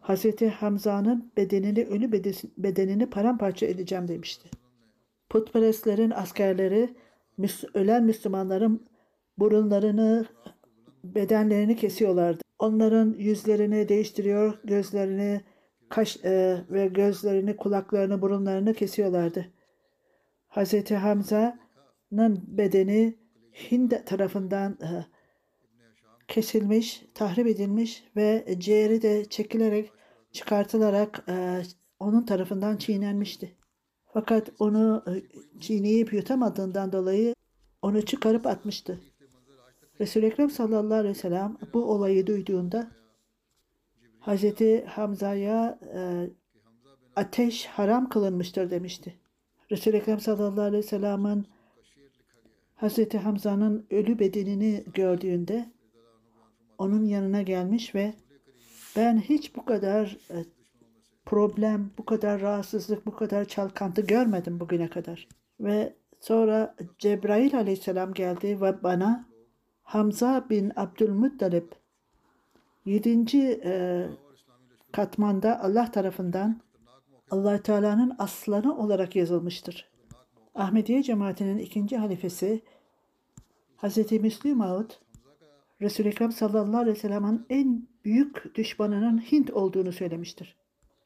Hazreti 0.00 0.48
Hamza'nın 0.48 1.32
bedenini, 1.36 1.84
ölü 1.84 2.12
bede- 2.12 2.48
bedenini 2.58 3.10
paramparça 3.10 3.66
edeceğim 3.66 4.08
demişti. 4.08 4.50
Putperestlerin 5.28 6.10
askerleri 6.10 6.94
ölen 7.74 8.04
Müslümanların 8.04 8.89
burunlarını, 9.40 10.26
bedenlerini 11.04 11.76
kesiyorlardı. 11.76 12.42
Onların 12.58 13.14
yüzlerini 13.18 13.88
değiştiriyor, 13.88 14.58
gözlerini, 14.64 15.40
kaş 15.88 16.24
e, 16.24 16.64
ve 16.70 16.86
gözlerini, 16.86 17.56
kulaklarını, 17.56 18.22
burunlarını 18.22 18.74
kesiyorlardı. 18.74 19.46
Hazreti 20.48 20.96
Hamza'nın 20.96 22.44
bedeni 22.48 23.18
Hind 23.70 23.92
tarafından 24.06 24.72
e, 24.72 24.90
kesilmiş, 26.28 27.02
tahrip 27.14 27.46
edilmiş 27.46 28.04
ve 28.16 28.54
ciğeri 28.58 29.02
de 29.02 29.24
çekilerek, 29.24 29.92
çıkartılarak 30.32 31.24
e, 31.28 31.62
onun 32.00 32.26
tarafından 32.26 32.76
çiğnenmişti. 32.76 33.56
Fakat 34.12 34.50
onu 34.58 35.04
e, 35.08 35.12
çiğneyip 35.60 36.12
yutamadığından 36.12 36.92
dolayı 36.92 37.34
onu 37.82 38.04
çıkarıp 38.04 38.46
atmıştı. 38.46 39.00
Resul-i 40.00 40.26
Ekrem 40.26 40.50
sallallahu 40.50 40.98
aleyhi 40.98 41.14
ve 41.14 41.18
sellem 41.18 41.56
bu 41.74 41.84
olayı 41.84 42.26
duyduğunda 42.26 42.90
Hazreti 44.20 44.84
Hamza'ya 44.84 45.78
e, 45.94 46.30
ateş 47.16 47.66
haram 47.66 48.08
kılınmıştır 48.08 48.70
demişti. 48.70 49.14
Resul-i 49.70 49.96
Ekrem 49.96 50.20
sallallahu 50.20 50.60
aleyhi 50.60 50.84
ve 50.84 50.88
sellem'in 50.88 51.46
Hazreti 52.74 53.18
Hamza'nın 53.18 53.86
ölü 53.90 54.18
bedenini 54.18 54.84
gördüğünde 54.94 55.70
onun 56.78 57.04
yanına 57.04 57.42
gelmiş 57.42 57.94
ve 57.94 58.14
ben 58.96 59.18
hiç 59.18 59.56
bu 59.56 59.64
kadar 59.64 60.18
e, 60.30 60.44
problem, 61.26 61.90
bu 61.98 62.04
kadar 62.04 62.40
rahatsızlık, 62.40 63.06
bu 63.06 63.16
kadar 63.16 63.44
çalkantı 63.44 64.00
görmedim 64.00 64.60
bugüne 64.60 64.90
kadar. 64.90 65.28
Ve 65.60 65.96
sonra 66.20 66.76
Cebrail 66.98 67.56
aleyhisselam 67.56 68.14
geldi 68.14 68.60
ve 68.60 68.82
bana 68.82 69.29
Hamza 69.90 70.46
bin 70.50 70.72
Abdülmuttalip 70.76 71.74
7. 72.84 73.38
E, 73.64 74.06
katmanda 74.92 75.60
Allah 75.60 75.90
tarafından 75.90 76.60
allah 77.30 77.62
Teala'nın 77.62 78.14
aslanı 78.18 78.78
olarak 78.78 79.16
yazılmıştır. 79.16 79.88
Ahmediye 80.54 81.02
cemaatinin 81.02 81.58
ikinci 81.58 81.96
halifesi 81.96 82.62
Hz. 83.76 84.12
Müslim 84.12 84.56
Maud 84.56 84.90
Resul-i 85.80 86.08
Ekrem 86.08 86.32
sallallahu 86.32 86.80
aleyhi 86.80 86.96
ve 86.96 87.00
sellem'in 87.00 87.46
en 87.50 87.88
büyük 88.04 88.54
düşmanının 88.54 89.18
Hint 89.18 89.50
olduğunu 89.50 89.92
söylemiştir. 89.92 90.56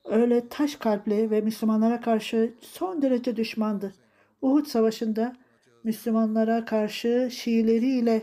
Öyle 0.05 0.49
taş 0.49 0.77
kalpli 0.77 1.31
ve 1.31 1.40
Müslümanlara 1.40 2.01
karşı 2.01 2.55
son 2.61 3.03
derece 3.03 3.37
düşmandı. 3.37 3.94
Uhud 4.42 4.66
Savaşı'nda 4.66 5.37
Müslümanlara 5.85 6.64
karşı 6.64 7.29
Şiileriyle 7.33 8.23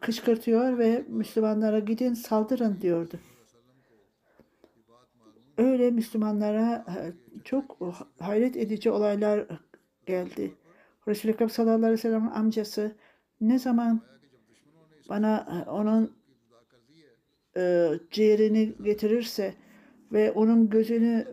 kışkırtıyor 0.00 0.78
ve 0.78 1.04
Müslümanlara 1.08 1.78
gidin 1.78 2.14
saldırın 2.14 2.80
diyordu. 2.80 3.20
Öyle 5.58 5.90
Müslümanlara 5.90 6.84
e, 6.88 7.12
çok 7.44 7.78
hayret 8.18 8.56
edici 8.56 8.90
olaylar 8.90 9.46
geldi. 10.06 10.54
Resul-i 11.08 11.32
Ekrem 11.32 11.50
sallallahu 11.50 11.76
aleyhi 11.76 11.92
ve 11.92 11.96
sellem'in 11.96 12.30
amcası 12.30 12.96
ne 13.40 13.58
zaman 13.58 14.00
bana 15.08 15.64
e, 15.66 15.70
onun 15.70 16.16
e, 17.56 17.90
ciğerini 18.10 18.74
getirirse 18.82 19.54
ve 20.12 20.32
onun 20.32 20.70
gözünü, 20.70 21.26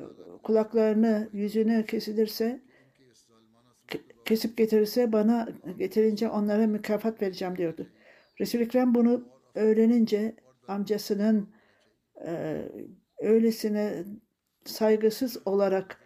kulaklarını, 0.43 1.29
yüzünü 1.33 1.85
kesilirse 1.85 2.61
kesip 4.25 4.57
getirirse 4.57 5.11
bana 5.11 5.49
getirince 5.77 6.29
onlara 6.29 6.67
mükafat 6.67 7.21
vereceğim 7.21 7.57
diyordu. 7.57 7.87
Resul-i 8.39 8.63
Ekrem 8.63 8.95
bunu 8.95 9.23
öğrenince 9.55 10.35
amcasının 10.67 11.49
e, 12.25 12.61
öylesine 13.19 14.03
saygısız 14.65 15.47
olarak 15.47 16.01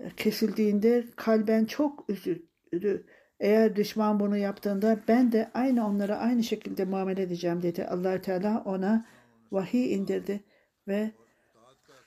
e, 0.00 0.10
kesildiğinde 0.16 1.04
kalben 1.16 1.64
çok 1.64 2.10
üzüldü. 2.10 3.06
Eğer 3.40 3.76
düşman 3.76 4.20
bunu 4.20 4.36
yaptığında 4.36 5.00
ben 5.08 5.32
de 5.32 5.50
aynı 5.54 5.86
onlara 5.86 6.16
aynı 6.16 6.42
şekilde 6.42 6.84
muamele 6.84 7.22
edeceğim 7.22 7.62
dedi. 7.62 7.84
allah 7.84 8.20
Teala 8.20 8.62
ona 8.64 9.06
vahiy 9.52 9.94
indirdi 9.94 10.40
ve 10.88 11.10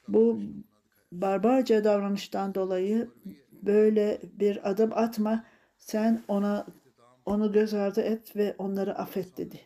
bu 0.07 0.39
barbarca 1.11 1.83
davranıştan 1.83 2.55
dolayı 2.55 3.09
böyle 3.51 4.21
bir 4.23 4.69
adım 4.69 4.91
atma 4.93 5.43
sen 5.77 6.23
ona 6.27 6.65
onu 7.25 7.51
göz 7.51 7.73
ardı 7.73 8.01
et 8.01 8.35
ve 8.35 8.55
onları 8.57 8.97
affet 8.97 9.37
dedi. 9.37 9.59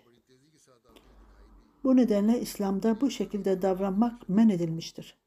Bu 1.83 1.95
nedenle 1.95 2.39
İslam'da 2.39 3.01
bu 3.01 3.11
şekilde 3.11 3.61
davranmak 3.61 4.29
men 4.29 4.49
edilmiştir. 4.49 5.17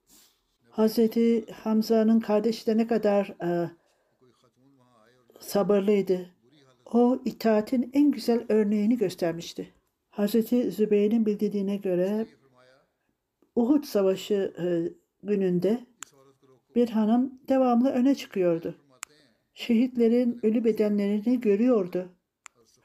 Hazreti 0.70 1.52
Hamza'nın 1.52 2.20
kardeşi 2.20 2.66
de 2.66 2.76
ne 2.76 2.86
kadar 2.86 3.34
e, 3.42 3.70
sabırlıydı. 5.40 6.30
O 6.92 7.18
itaatin 7.24 7.90
en 7.92 8.10
güzel 8.10 8.44
örneğini 8.48 8.96
göstermişti. 8.96 9.72
Hazreti 10.10 10.70
Zübeyir'in 10.70 11.26
bildirdiğine 11.26 11.76
göre 11.76 12.26
Uhud 13.56 13.84
Savaşı 13.84 14.54
e, 14.58 14.64
gününde 15.22 15.86
bir 16.76 16.88
hanım 16.88 17.40
devamlı 17.48 17.90
öne 17.90 18.14
çıkıyordu. 18.14 18.74
Şehitlerin 19.54 20.40
ölü 20.42 20.64
bedenlerini 20.64 21.40
görüyordu. 21.40 22.08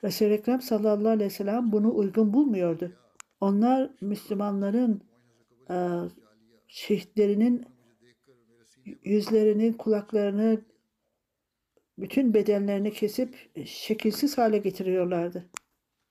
Resul-i 0.04 0.34
Ekrem 0.34 0.62
sallallahu 0.62 1.10
aleyhi 1.10 1.30
ve 1.30 1.34
sellem 1.34 1.72
bunu 1.72 1.96
uygun 1.96 2.34
bulmuyordu. 2.34 2.92
Onlar 3.42 3.92
Müslümanların 4.02 5.02
e, 5.70 5.76
şehitlerinin 6.68 7.66
yüzlerini, 9.04 9.78
kulaklarını, 9.78 10.62
bütün 11.98 12.34
bedenlerini 12.34 12.94
kesip 12.94 13.52
şekilsiz 13.66 14.38
hale 14.38 14.58
getiriyorlardı. 14.58 15.50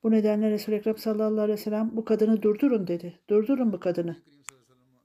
Bu 0.03 0.11
nedenle 0.11 0.51
Resul-i 0.51 0.77
Ekrem 0.77 0.99
sallallahu 0.99 1.41
aleyhi 1.41 1.59
ve 1.59 1.63
sellem 1.63 1.91
bu 1.97 2.05
kadını 2.05 2.43
durdurun 2.43 2.87
dedi. 2.87 3.21
Durdurun 3.31 3.73
bu 3.73 3.81
kadını. 3.81 4.17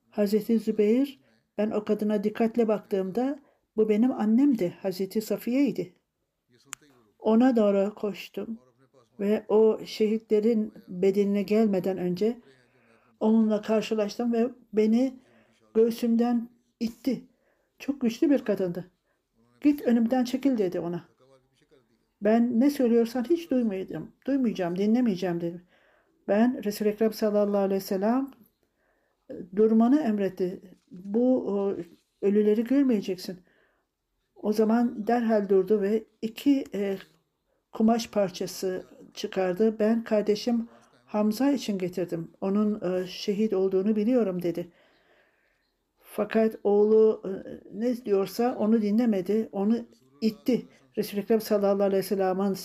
Hazreti 0.10 0.60
Zübeyir 0.60 1.20
ben 1.58 1.72
o 1.72 1.86
kadına 1.86 2.24
dikkatle 2.24 2.68
baktığımda 2.68 3.40
bu 3.78 3.90
benim 3.90 4.12
annemdi. 4.12 4.78
Hazreti 4.82 5.22
Safiye'ydi. 5.22 5.96
Ona 7.20 7.56
doğru 7.56 7.96
koştum 7.96 8.60
ve 9.22 9.46
o 9.50 9.80
şehitlerin 9.86 10.74
bedenine 10.88 11.44
gelmeden 11.44 11.98
önce 11.98 12.38
onunla 13.20 13.62
karşılaştım 13.62 14.34
ve 14.34 14.50
beni 14.74 15.14
göğsümden 15.74 16.50
itti. 16.80 17.22
Çok 17.80 18.02
güçlü 18.02 18.30
bir 18.30 18.46
kadındı. 18.46 18.92
Git 19.62 19.82
önümden 19.82 20.24
çekil 20.24 20.58
dedi 20.58 20.80
ona. 20.80 21.04
Ben 22.22 22.60
ne 22.60 22.70
söylüyorsan 22.70 23.24
hiç 23.24 23.52
duymayacağım, 23.52 24.12
duymayacağım, 24.28 24.78
dinlemeyeceğim 24.78 25.42
dedim. 25.42 25.62
Ben 26.28 26.64
Resul-i 26.64 26.90
Ekrem 26.90 27.14
sallallahu 27.14 27.62
aleyhi 27.62 27.82
ve 27.82 27.86
sellem 27.86 28.32
durmanı 29.56 30.00
emretti. 30.00 30.62
Bu 30.92 31.78
ölüleri 32.22 32.64
görmeyeceksin. 32.64 33.40
O 34.36 34.54
zaman 34.54 35.08
derhal 35.08 35.50
durdu 35.50 35.82
ve 35.82 36.04
iki 36.22 36.66
e, 36.74 36.98
kumaş 37.72 38.10
parçası 38.10 38.86
çıkardı. 39.16 39.80
Ben 39.80 40.04
kardeşim 40.04 40.70
Hamza 41.06 41.52
için 41.52 41.78
getirdim. 41.78 42.32
Onun 42.42 42.94
e, 42.94 43.08
şehit 43.08 43.54
olduğunu 43.54 43.96
biliyorum 43.96 44.42
dedi. 44.42 44.72
Fakat 46.00 46.56
oğlu 46.64 47.22
e, 47.26 47.32
ne 47.80 48.06
diyorsa 48.06 48.56
onu 48.60 48.82
dinlemedi. 48.82 49.50
Onu 49.52 49.86
itti. 50.22 50.68
Resul-i 50.98 51.22
Ekrem 51.22 51.42
sallallahu 51.42 51.84
aleyhi 51.84 52.04
ve 52.04 52.04
sellem'in 52.04 52.58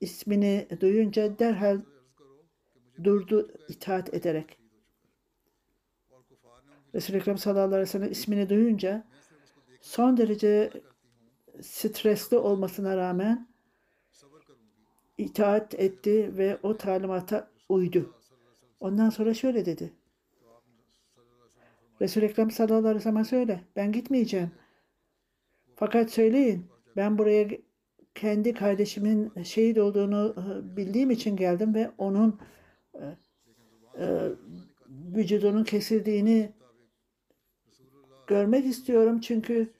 ismini 0.00 0.68
duyunca 0.80 1.38
derhal 1.38 1.80
durdu 3.04 3.50
itaat 3.68 4.14
ederek. 4.14 4.58
Resul-i 6.94 7.16
Ekrem 7.16 7.38
sallallahu 7.38 7.64
aleyhi 7.64 7.82
ve 7.82 7.86
sellem 7.86 8.10
ismini 8.10 8.48
duyunca 8.48 9.04
son 9.80 10.16
derece 10.16 10.70
stresli 11.62 12.38
olmasına 12.38 12.96
rağmen 12.96 13.49
itaat 15.20 15.74
etti 15.74 16.38
ve 16.38 16.58
o 16.62 16.76
talimata 16.76 17.50
uydu. 17.68 18.14
Ondan 18.80 19.10
sonra 19.10 19.34
şöyle 19.34 19.66
dedi. 19.66 19.92
Resul-i 22.00 22.24
Ekrem 22.24 22.50
sallallahu 22.50 22.78
aleyhi 22.78 22.96
ve 22.96 23.00
sellem 23.00 23.24
söyle. 23.24 23.60
Ben 23.76 23.92
gitmeyeceğim. 23.92 24.50
Fakat 25.76 26.10
söyleyin. 26.10 26.66
Ben 26.96 27.18
buraya 27.18 27.48
kendi 28.14 28.54
kardeşimin 28.54 29.32
şehit 29.42 29.78
olduğunu 29.78 30.34
e, 30.38 30.76
bildiğim 30.76 31.10
için 31.10 31.36
geldim 31.36 31.74
ve 31.74 31.90
onun 31.98 32.38
e, 32.94 33.04
e, 33.98 34.28
vücudunun 34.88 35.64
kesildiğini 35.64 36.52
görmek 38.26 38.66
istiyorum 38.66 39.20
çünkü 39.20 39.72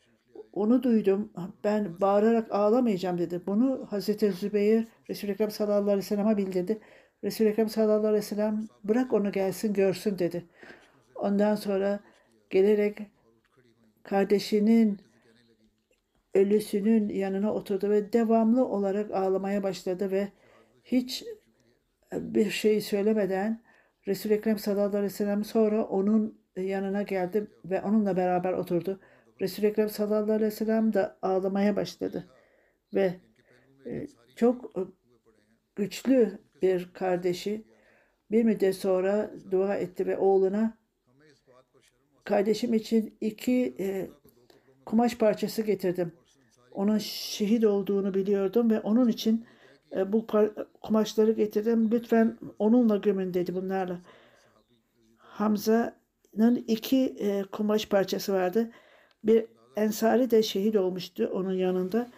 onu 0.53 0.83
duydum. 0.83 1.33
Ben 1.65 2.01
bağırarak 2.01 2.53
ağlamayacağım 2.53 3.19
dedi. 3.19 3.41
Bunu 3.47 3.87
Hazreti 3.91 4.33
Zübeyir 4.33 4.89
Resul-i 5.11 5.31
Ekrem 5.31 5.51
sallallahu 5.51 5.83
aleyhi 5.83 5.99
ve 5.99 6.03
sellem'e 6.03 6.37
bildirdi. 6.37 6.81
Resul-i 7.25 7.49
Ekrem 7.49 7.69
sallallahu 7.69 7.99
aleyhi 7.99 8.15
ve 8.15 8.23
sellem 8.23 8.69
bırak 8.85 9.13
onu 9.13 9.33
gelsin 9.33 9.73
görsün 9.73 10.19
dedi. 10.19 10.45
Ondan 11.15 11.55
sonra 11.55 12.01
gelerek 12.51 12.99
kardeşinin 14.03 15.01
ölüsünün 16.35 17.09
yanına 17.09 17.55
oturdu 17.55 17.91
ve 17.91 18.13
devamlı 18.13 18.65
olarak 18.65 19.11
ağlamaya 19.11 19.63
başladı 19.63 20.11
ve 20.11 20.29
hiç 20.85 21.25
bir 22.13 22.51
şey 22.51 22.81
söylemeden 22.81 23.63
Resul-i 24.09 24.33
Ekrem 24.33 24.59
sallallahu 24.59 24.89
aleyhi 24.89 25.05
ve 25.05 25.09
sellem 25.11 25.45
sonra 25.45 25.85
onun 25.85 26.41
yanına 26.57 27.03
geldi 27.03 27.47
ve 27.65 27.83
onunla 27.83 28.17
beraber 28.17 28.53
oturdu. 28.53 29.01
Resul-i 29.41 29.66
Ekrem 29.66 29.88
sallallahu 29.88 30.32
aleyhi 30.32 30.43
ve 30.43 30.51
sellem 30.51 30.93
de 30.93 31.12
ağlamaya 31.22 31.76
başladı. 31.76 32.28
Ve 32.95 33.14
e, 33.86 34.07
çok 34.36 34.72
güçlü 35.76 36.38
bir 36.62 36.93
kardeşi 36.93 37.64
bir 38.30 38.45
müddet 38.45 38.76
sonra 38.76 39.30
dua 39.51 39.76
etti 39.76 40.07
ve 40.07 40.18
oğluna 40.18 40.78
kardeşim 42.24 42.74
için 42.74 43.16
iki 43.20 43.76
e, 43.80 44.11
kumaş 44.86 45.18
parçası 45.18 45.62
getirdim. 45.62 46.12
Onun 46.72 46.99
şehit 46.99 47.64
olduğunu 47.64 48.14
biliyordum 48.14 48.70
ve 48.70 48.80
onun 48.80 49.09
için 49.09 49.47
e, 49.97 50.12
bu 50.12 50.26
kumaşları 50.82 51.32
getirdim. 51.32 51.91
Lütfen 51.91 52.38
onunla 52.59 52.97
gömün 52.97 53.34
dedi 53.34 53.55
bunlarla. 53.55 54.01
Hamza'nın 55.16 56.64
iki 56.66 57.05
e, 57.07 57.43
kumaş 57.43 57.86
parçası 57.86 58.32
vardı. 58.32 58.70
Bir 59.25 59.47
ensari 59.77 60.31
de 60.31 60.43
şehit 60.43 60.77
olmuştu 60.77 61.31
onun 61.35 61.53
yanında. 61.53 62.11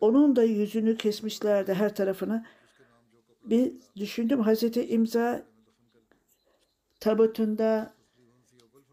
Onun 0.00 0.36
da 0.36 0.42
yüzünü 0.42 0.96
kesmişlerdi 0.96 1.74
her 1.74 1.94
tarafını. 1.94 2.46
Bir 3.44 3.72
düşündüm 3.96 4.40
Hazreti 4.40 4.86
İmza 4.86 5.42
tabutunda 7.00 7.94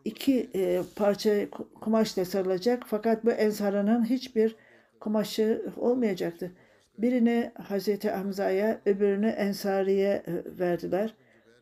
iki 0.05 0.49
e, 0.55 0.81
parça 0.95 1.49
kumaşla 1.81 2.25
sarılacak 2.25 2.83
fakat 2.87 3.25
bu 3.25 3.31
ensarının 3.31 4.05
hiçbir 4.05 4.55
kumaşı 4.99 5.71
olmayacaktı. 5.77 6.51
Birini 6.97 7.51
Hazreti 7.55 8.09
Hamza'ya, 8.09 8.81
öbürünü 8.85 9.27
Ensari'ye 9.27 10.23
e, 10.27 10.59
verdiler, 10.59 11.13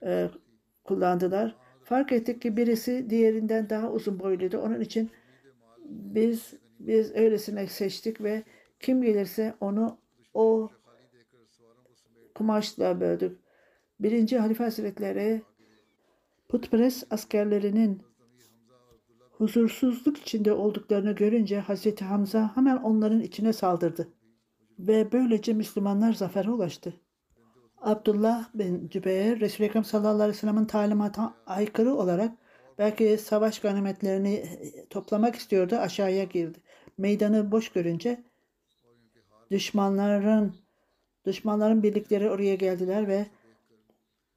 e, 0.05 0.29
kullandılar. 0.83 1.55
Fark 1.91 2.11
ettik 2.11 2.41
ki 2.41 2.57
birisi 2.57 3.09
diğerinden 3.09 3.69
daha 3.69 3.91
uzun 3.91 4.19
boyluydu. 4.19 4.57
Onun 4.57 4.81
için 4.81 5.11
biz 5.85 6.53
biz 6.79 7.15
öylesine 7.15 7.67
seçtik 7.67 8.21
ve 8.23 8.43
kim 8.79 9.01
gelirse 9.01 9.55
onu 9.59 9.97
o 10.33 10.69
kumaşla 12.35 13.01
böldük. 13.01 13.39
Birinci 13.99 14.39
Halife 14.39 14.63
Hazretleri 14.63 15.41
putperest 16.49 17.13
askerlerinin 17.13 18.01
huzursuzluk 19.31 20.17
içinde 20.17 20.53
olduklarını 20.53 21.11
görünce 21.11 21.59
Hazreti 21.59 22.05
Hamza 22.05 22.55
hemen 22.55 22.77
onların 22.77 23.21
içine 23.21 23.53
saldırdı. 23.53 24.07
Ve 24.79 25.11
böylece 25.11 25.53
Müslümanlar 25.53 26.13
zafere 26.13 26.49
ulaştı. 26.49 26.93
Abdullah 27.81 28.49
bin 28.53 28.89
Cübeyr, 28.89 29.39
Resul-i 29.39 29.67
Ekrem 29.67 29.83
sallallahu 29.83 30.13
aleyhi 30.13 30.29
ve 30.29 30.33
sellem'in 30.33 30.65
talimatına 30.65 31.33
aykırı 31.45 31.95
olarak 31.95 32.31
belki 32.77 33.17
savaş 33.17 33.59
ganimetlerini 33.59 34.45
toplamak 34.89 35.35
istiyordu, 35.35 35.75
aşağıya 35.75 36.23
girdi. 36.23 36.59
Meydanı 36.97 37.51
boş 37.51 37.69
görünce 37.69 38.23
düşmanların 39.51 40.55
düşmanların 41.25 41.83
birlikleri 41.83 42.29
oraya 42.29 42.55
geldiler 42.55 43.07
ve 43.07 43.25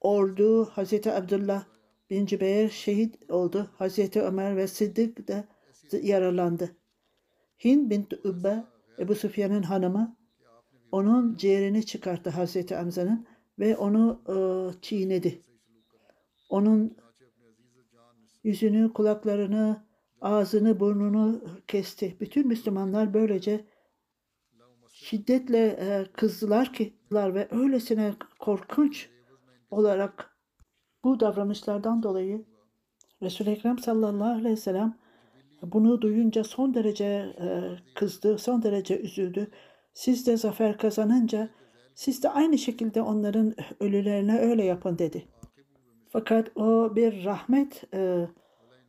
ordu 0.01 0.65
Hazreti 0.65 1.11
Abdullah 1.11 1.65
bin 2.09 2.25
Cübeyr 2.25 2.69
şehit 2.69 3.31
oldu. 3.31 3.69
Hazreti 3.77 4.21
Ömer 4.21 4.57
ve 4.57 4.67
Sıddık 4.67 5.27
da 5.27 5.43
yaralandı. 6.01 6.75
Hind 7.63 7.89
bin 7.89 8.07
Übbe, 8.23 8.63
Ebu 8.99 9.15
Sufyan'ın 9.15 9.63
hanımı, 9.63 10.15
onun 10.91 11.35
ciğerini 11.35 11.85
çıkarttı 11.85 12.29
Hazreti 12.29 12.75
Hamza'nın 12.75 13.27
ve 13.59 13.77
onu 13.77 14.21
e, 14.29 14.35
çiğnedi. 14.81 15.41
Onun 16.49 16.97
yüzünü, 18.43 18.93
kulaklarını, 18.93 19.85
ağzını, 20.21 20.79
burnunu 20.79 21.41
kesti. 21.67 22.17
Bütün 22.19 22.47
Müslümanlar 22.47 23.13
böylece 23.13 23.65
şiddetle 24.93 25.67
e, 25.67 26.05
kızdılar 26.13 26.73
ki 26.73 26.93
ve 27.11 27.47
öylesine 27.51 28.13
korkunç 28.39 29.09
olarak 29.71 30.37
bu 31.03 31.19
davranışlardan 31.19 32.03
dolayı 32.03 32.45
Resul-i 33.21 33.49
Ekrem 33.49 33.79
sallallahu 33.79 34.29
aleyhi 34.29 34.51
ve 34.51 34.55
sellem 34.55 34.97
bunu 35.61 36.01
duyunca 36.01 36.43
son 36.43 36.73
derece 36.73 37.05
e, 37.05 37.47
kızdı, 37.95 38.37
son 38.37 38.63
derece 38.63 38.99
üzüldü. 38.99 39.51
Siz 39.93 40.27
de 40.27 40.37
zafer 40.37 40.77
kazanınca 40.77 41.49
siz 41.95 42.23
de 42.23 42.29
aynı 42.29 42.57
şekilde 42.57 43.01
onların 43.01 43.55
ölülerine 43.79 44.39
öyle 44.39 44.63
yapın 44.63 44.97
dedi. 44.97 45.25
Fakat 46.09 46.57
o 46.57 46.95
bir 46.95 47.25
rahmet 47.25 47.83
e, 47.93 48.27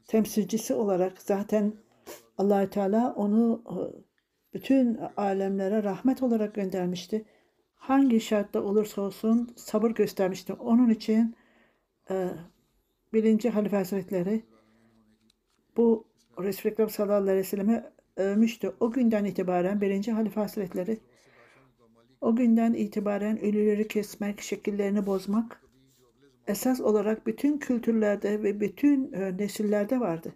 temsilcisi 0.07 0.75
olarak 0.75 1.23
zaten 1.23 1.73
allah 2.39 2.71
Teala 2.71 3.15
onu 3.17 3.63
e, 3.71 3.77
bütün 4.55 4.99
alemlere 5.17 5.83
rahmet 5.83 6.23
olarak 6.23 6.55
göndermişti. 6.55 7.25
Hangi 7.75 8.21
şartta 8.21 8.63
olursa 8.63 9.03
olsun 9.03 9.51
sabır 9.57 9.91
göstermişti. 9.91 10.53
Onun 10.53 10.91
için 10.91 11.37
e, 12.11 12.31
birinci 13.13 13.51
Halife 13.51 13.77
Hazretleri 13.77 14.43
bu 15.77 16.05
Resul-i 16.39 16.73
Ekrem 16.73 16.91
sallallahu 16.91 17.23
aleyhi 17.23 17.39
ve 17.39 17.45
sellem'i 17.45 17.85
övmüştü. 18.17 18.73
O 18.81 18.91
günden 18.91 19.25
itibaren 19.25 19.81
birinci 19.81 20.13
Halife 20.13 20.41
Hazretleri 20.41 21.01
o 22.27 22.37
günden 22.37 22.75
itibaren 22.75 23.41
ölüleri 23.41 23.89
kesmek, 23.89 24.41
şekillerini 24.41 25.07
bozmak 25.07 25.63
esas 26.47 26.81
olarak 26.81 27.27
bütün 27.27 27.59
kültürlerde 27.59 28.43
ve 28.43 28.61
bütün 28.61 29.13
e, 29.13 29.37
nesillerde 29.37 30.01
vardı. 30.01 30.35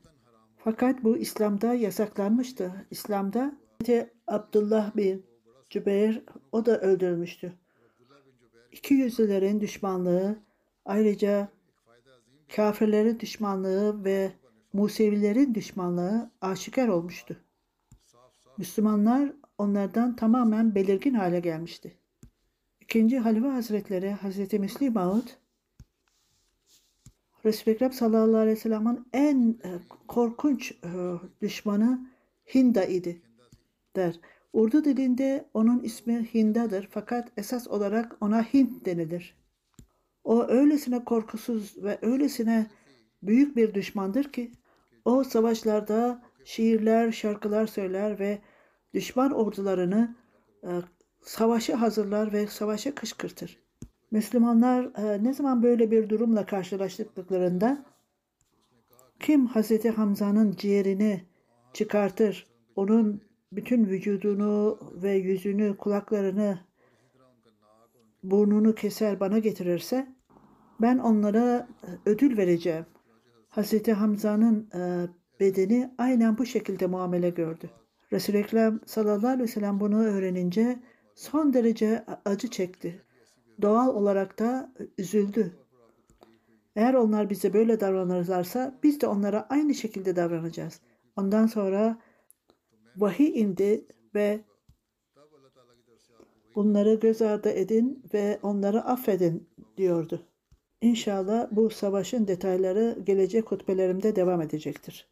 Fakat 0.56 1.04
bu 1.04 1.16
İslam'da 1.16 1.74
yasaklanmıştı. 1.74 2.86
İslam'da 2.90 3.52
Abdullah 4.26 4.96
bin 4.96 5.26
Cübeyr 5.70 6.22
o 6.52 6.66
da 6.66 6.80
öldürülmüştü. 6.80 7.52
İki 8.72 8.94
yüzlülerin 8.94 9.60
düşmanlığı 9.60 10.38
ayrıca 10.84 11.48
kafirlerin 12.56 13.20
düşmanlığı 13.20 14.04
ve 14.04 14.32
Musevilerin 14.72 15.54
düşmanlığı 15.54 16.30
aşikar 16.40 16.88
olmuştu. 16.88 17.36
Müslümanlar 18.58 19.32
onlardan 19.60 20.16
tamamen 20.16 20.74
belirgin 20.74 21.14
hale 21.14 21.40
gelmişti. 21.40 21.96
İkinci 22.80 23.18
Halife 23.18 23.48
Hazretleri 23.48 24.10
Hazreti 24.10 24.58
Müslim 24.58 24.92
Maud 24.92 25.28
Resul-i 27.44 27.74
Ekrem 27.74 27.92
sallallahu 27.92 28.40
aleyhi 28.40 28.56
ve 28.56 28.60
sellem'in 28.60 29.06
en 29.12 29.58
e, 29.64 29.70
korkunç 30.08 30.72
e, 30.72 30.90
düşmanı 31.42 32.10
Hinda 32.54 32.84
idi 32.84 33.22
der. 33.96 34.20
Urdu 34.52 34.84
dilinde 34.84 35.44
onun 35.54 35.80
ismi 35.80 36.28
Hinda'dır 36.34 36.88
fakat 36.90 37.32
esas 37.36 37.68
olarak 37.68 38.16
ona 38.20 38.42
Hind 38.42 38.86
denilir. 38.86 39.36
O 40.24 40.46
öylesine 40.48 41.04
korkusuz 41.04 41.84
ve 41.84 41.98
öylesine 42.02 42.66
büyük 43.22 43.56
bir 43.56 43.74
düşmandır 43.74 44.32
ki 44.32 44.52
o 45.04 45.24
savaşlarda 45.24 46.22
şiirler, 46.44 47.12
şarkılar 47.12 47.66
söyler 47.66 48.18
ve 48.18 48.38
düşman 48.94 49.30
ordularını 49.32 50.16
e, 50.64 50.70
savaşa 51.22 51.80
hazırlar 51.80 52.32
ve 52.32 52.46
savaşa 52.46 52.94
kışkırtır. 52.94 53.58
Müslümanlar 54.10 54.84
e, 54.84 55.24
ne 55.24 55.34
zaman 55.34 55.62
böyle 55.62 55.90
bir 55.90 56.08
durumla 56.08 56.46
karşılaştıklarında 56.46 57.84
kim 59.20 59.46
Hazreti 59.46 59.90
Hamza'nın 59.90 60.52
ciğerini 60.52 61.24
çıkartır, 61.72 62.46
onun 62.76 63.22
bütün 63.52 63.84
vücudunu 63.84 64.78
ve 65.02 65.12
yüzünü, 65.12 65.76
kulaklarını, 65.76 66.58
burnunu 68.22 68.74
keser 68.74 69.20
bana 69.20 69.38
getirirse 69.38 70.14
ben 70.80 70.98
onlara 70.98 71.68
e, 71.82 72.10
ödül 72.10 72.36
vereceğim. 72.36 72.86
Hazreti 73.48 73.92
Hamza'nın 73.92 74.70
e, 74.74 75.08
bedeni 75.40 75.94
aynen 75.98 76.38
bu 76.38 76.46
şekilde 76.46 76.86
muamele 76.86 77.30
gördü. 77.30 77.70
Resul-i 78.12 78.36
Ekrem 78.36 78.80
sallallahu 78.86 79.28
aleyhi 79.28 79.42
ve 79.42 79.52
sellem 79.52 79.80
bunu 79.80 80.04
öğrenince 80.04 80.78
son 81.14 81.52
derece 81.52 82.04
acı 82.24 82.50
çekti. 82.50 83.02
Doğal 83.62 83.94
olarak 83.94 84.38
da 84.38 84.72
üzüldü. 84.98 85.56
Eğer 86.76 86.94
onlar 86.94 87.30
bize 87.30 87.52
böyle 87.52 87.80
davranırlarsa 87.80 88.78
biz 88.82 89.00
de 89.00 89.06
onlara 89.06 89.46
aynı 89.48 89.74
şekilde 89.74 90.16
davranacağız. 90.16 90.80
Ondan 91.16 91.46
sonra 91.46 91.98
vahiy 92.96 93.40
indi 93.40 93.86
ve 94.14 94.40
bunları 96.54 96.94
göz 96.94 97.22
ardı 97.22 97.48
edin 97.48 98.02
ve 98.14 98.38
onları 98.42 98.84
affedin 98.84 99.48
diyordu. 99.76 100.26
İnşallah 100.80 101.48
bu 101.50 101.70
savaşın 101.70 102.26
detayları 102.28 102.98
gelecek 103.04 103.50
hutbelerimde 103.50 104.16
devam 104.16 104.42
edecektir. 104.42 105.08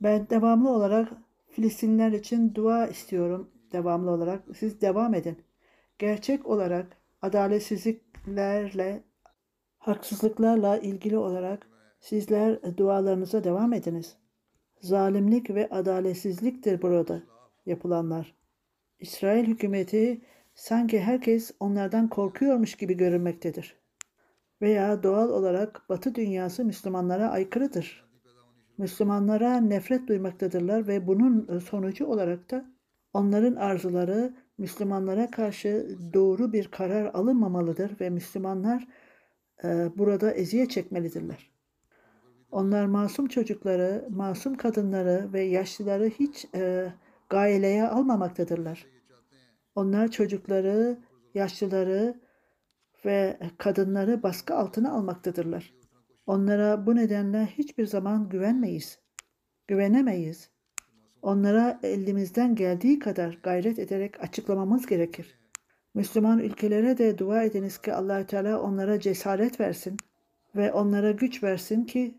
Ben 0.00 0.30
devamlı 0.30 0.70
olarak 0.70 1.12
Filistinler 1.50 2.12
için 2.12 2.54
dua 2.54 2.86
istiyorum 2.86 3.50
devamlı 3.72 4.10
olarak. 4.10 4.42
Siz 4.56 4.80
devam 4.80 5.14
edin. 5.14 5.38
Gerçek 5.98 6.46
olarak 6.46 6.96
adaletsizliklerle, 7.22 9.02
haksızlıklarla 9.78 10.78
ilgili 10.78 11.18
olarak 11.18 11.66
sizler 12.00 12.76
dualarınıza 12.76 13.44
devam 13.44 13.72
ediniz. 13.72 14.16
Zalimlik 14.80 15.50
ve 15.50 15.68
adaletsizliktir 15.68 16.82
burada 16.82 17.22
yapılanlar. 17.66 18.34
İsrail 18.98 19.46
hükümeti 19.46 20.20
sanki 20.54 21.00
herkes 21.00 21.50
onlardan 21.60 22.08
korkuyormuş 22.08 22.74
gibi 22.74 22.96
görünmektedir. 22.96 23.80
Veya 24.62 25.02
doğal 25.02 25.28
olarak 25.28 25.82
Batı 25.88 26.14
dünyası 26.14 26.64
Müslümanlara 26.64 27.30
aykırıdır. 27.30 28.09
Müslümanlara 28.80 29.60
nefret 29.60 30.08
duymaktadırlar 30.08 30.88
ve 30.88 31.06
bunun 31.06 31.58
sonucu 31.58 32.06
olarak 32.06 32.50
da 32.50 32.64
Onların 33.12 33.56
arzuları 33.56 34.34
Müslümanlara 34.58 35.30
karşı 35.30 35.96
doğru 36.14 36.52
bir 36.52 36.68
karar 36.68 37.14
alınmamalıdır 37.14 38.00
ve 38.00 38.10
Müslümanlar 38.10 38.88
e, 39.64 39.88
burada 39.98 40.32
eziyet 40.32 40.70
çekmelidirler. 40.70 41.50
Onlar 42.50 42.86
masum 42.86 43.28
çocukları, 43.28 44.06
masum 44.10 44.56
kadınları 44.56 45.32
ve 45.32 45.40
yaşlıları 45.40 46.08
hiç 46.08 46.46
e, 46.54 46.92
gaileye 47.28 47.88
almamaktadırlar. 47.88 48.86
Onlar 49.74 50.08
çocukları, 50.08 50.98
yaşlıları 51.34 52.20
ve 53.04 53.38
kadınları 53.58 54.22
baskı 54.22 54.54
altına 54.54 54.92
almaktadırlar. 54.92 55.79
Onlara 56.30 56.86
bu 56.86 56.96
nedenle 56.96 57.46
hiçbir 57.46 57.86
zaman 57.86 58.28
güvenmeyiz. 58.28 58.98
Güvenemeyiz. 59.68 60.50
Onlara 61.22 61.80
elimizden 61.82 62.54
geldiği 62.54 62.98
kadar 62.98 63.38
gayret 63.42 63.78
ederek 63.78 64.20
açıklamamız 64.20 64.86
gerekir. 64.86 65.38
Müslüman 65.94 66.38
ülkelere 66.38 66.98
de 66.98 67.18
dua 67.18 67.42
ediniz 67.42 67.78
ki 67.78 67.94
Allahü 67.94 68.26
Teala 68.26 68.62
onlara 68.62 69.00
cesaret 69.00 69.60
versin 69.60 69.96
ve 70.56 70.72
onlara 70.72 71.10
güç 71.10 71.42
versin 71.42 71.84
ki 71.84 72.14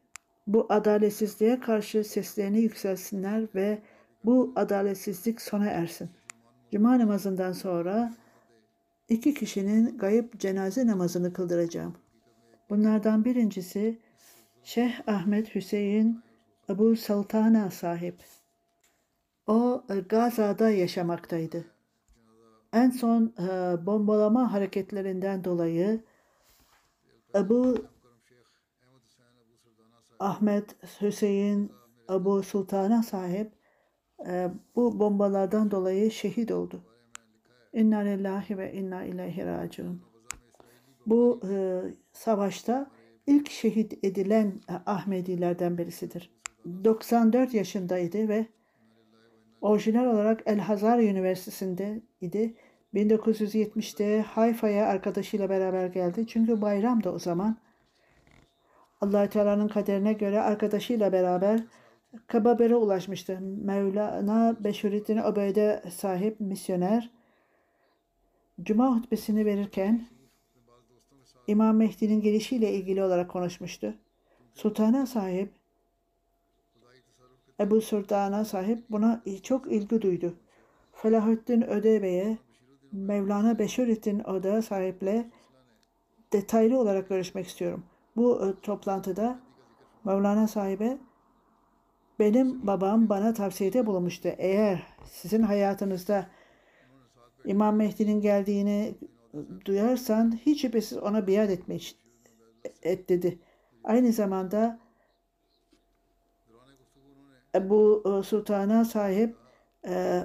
bu 0.47 0.65
adaletsizliğe 0.69 1.59
karşı 1.59 2.03
seslerini 2.03 2.61
yükselsinler 2.61 3.47
ve 3.55 3.79
bu 4.25 4.53
adaletsizlik 4.55 5.41
sona 5.41 5.65
ersin. 5.65 6.09
Cuma 6.71 6.99
namazından 6.99 7.51
sonra 7.51 8.13
iki 9.09 9.33
kişinin 9.33 9.97
gayip 9.97 10.39
cenaze 10.39 10.87
namazını 10.87 11.33
kıldıracağım. 11.33 11.95
Bunlardan 12.71 13.25
birincisi 13.25 13.99
Şeyh 14.63 15.07
Ahmet 15.07 15.55
Hüseyin 15.55 16.21
Ebu 16.69 16.95
Sultana 16.95 17.71
sahip. 17.71 18.15
O 19.47 19.83
e, 19.89 19.99
Gaza'da 19.99 20.69
yaşamaktaydı. 20.69 21.65
En 22.73 22.89
son 22.89 23.33
e, 23.39 23.45
bombalama 23.85 24.53
hareketlerinden 24.53 25.43
dolayı 25.43 26.03
Ebu 27.35 27.85
Ahmet 30.19 30.75
Hüseyin 31.01 31.71
Ebu 32.11 32.43
Sultan'a 32.43 33.03
sahip 33.03 33.51
e, 34.27 34.51
bu 34.75 34.99
bombalardan 34.99 35.71
dolayı 35.71 36.11
şehit 36.11 36.51
oldu. 36.51 36.81
İnna 37.73 37.99
lillahi 37.99 38.57
ve 38.57 38.73
inna 38.73 39.03
ileyhi 39.03 39.45
raciun. 39.45 40.01
Bu 41.05 41.41
e, 41.49 41.83
savaşta 42.13 42.91
ilk 43.27 43.51
şehit 43.51 44.03
edilen 44.03 44.53
e, 44.69 44.73
Ahmedilerden 44.85 45.77
birisidir. 45.77 46.29
94 46.83 47.53
yaşındaydı 47.53 48.29
ve 48.29 48.45
orijinal 49.61 50.05
olarak 50.05 50.43
El 50.45 50.59
Hazar 50.59 50.99
Üniversitesi'nde 50.99 52.01
idi. 52.21 52.55
1970'te 52.93 54.21
Hayfa'ya 54.21 54.87
arkadaşıyla 54.87 55.49
beraber 55.49 55.87
geldi. 55.87 56.27
Çünkü 56.27 56.61
bayram 56.61 57.03
da 57.03 57.13
o 57.13 57.19
zaman. 57.19 57.57
allah 59.01 59.29
Teala'nın 59.29 59.67
kaderine 59.67 60.13
göre 60.13 60.39
arkadaşıyla 60.41 61.11
beraber 61.11 61.63
Kababer'e 62.27 62.75
ulaşmıştı. 62.75 63.39
Mevlana 63.41 64.55
Beşurettin 64.63 65.17
Obeyde 65.17 65.83
sahip 65.91 66.39
misyoner 66.39 67.09
Cuma 68.63 68.95
hutbesini 68.95 69.45
verirken 69.45 70.07
İmam 71.51 71.75
Mehdi'nin 71.75 72.21
gelişiyle 72.21 72.73
ilgili 72.73 73.03
olarak 73.03 73.29
konuşmuştu. 73.29 73.93
Sultana 74.53 75.05
sahip 75.05 75.53
Ebu 77.59 77.81
Sultan'a 77.81 78.45
sahip 78.45 78.83
buna 78.89 79.23
çok 79.43 79.71
ilgi 79.71 80.01
duydu. 80.01 80.33
Felahettin 80.93 81.61
Ödebe'ye 81.61 82.37
Mevlana 82.91 83.59
Beşirettin 83.59 84.19
Oda 84.19 84.61
sahiple 84.61 85.29
detaylı 86.33 86.79
olarak 86.79 87.09
görüşmek 87.09 87.47
istiyorum. 87.47 87.83
Bu 88.15 88.45
e, 88.45 88.61
toplantıda 88.61 89.39
Mevlana 90.03 90.47
sahibe 90.47 90.97
benim 92.19 92.67
babam 92.67 93.09
bana 93.09 93.33
tavsiyede 93.33 93.85
bulunmuştu. 93.85 94.29
Eğer 94.37 94.83
sizin 95.05 95.41
hayatınızda 95.41 96.27
İmam 97.45 97.75
Mehdi'nin 97.75 98.21
geldiğini 98.21 98.95
duyarsan 99.65 100.39
hiç 100.45 100.61
şüphesiz 100.61 100.97
ona 100.97 101.27
biat 101.27 101.49
etmek 101.49 101.95
et 102.83 103.09
dedi. 103.09 103.39
Aynı 103.83 104.11
zamanda 104.11 104.79
Ebu 107.55 108.03
e, 108.05 108.23
Sultan'a 108.23 108.85
sahip 108.85 109.35
e, 109.87 110.21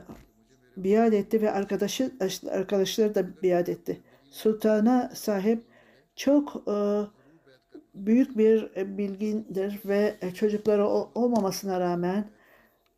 biat 0.77 1.15
etti 1.15 1.43
ve 1.43 1.51
arkadaşı 1.51 2.13
arkadaşları 2.51 3.15
da 3.15 3.43
biat 3.43 3.69
etti. 3.69 4.01
Sultana 4.31 5.11
sahip 5.15 5.65
çok 6.17 6.69
e, 6.69 6.77
büyük 7.95 8.39
bir 8.39 8.71
bilgindir 8.99 9.81
ve 9.85 10.15
çocukları 10.35 10.87
olmamasına 10.89 11.81
rağmen 11.81 12.31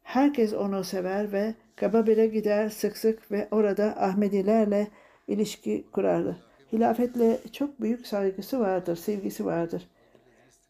herkes 0.03 0.55
onu 0.55 0.85
sever 0.85 1.33
ve 1.33 1.55
Kababir'e 1.77 2.27
gider 2.27 2.69
sık 2.69 2.97
sık 2.97 3.33
ve 3.33 3.49
orada 3.51 4.03
Ahmedilerle 4.03 4.89
ilişki 5.29 5.87
kurardı. 5.93 6.37
Hilafetle 6.73 7.39
çok 7.53 7.81
büyük 7.81 8.07
saygısı 8.07 8.61
vardır, 8.61 8.97
sevgisi 8.97 9.45
vardır. 9.47 9.89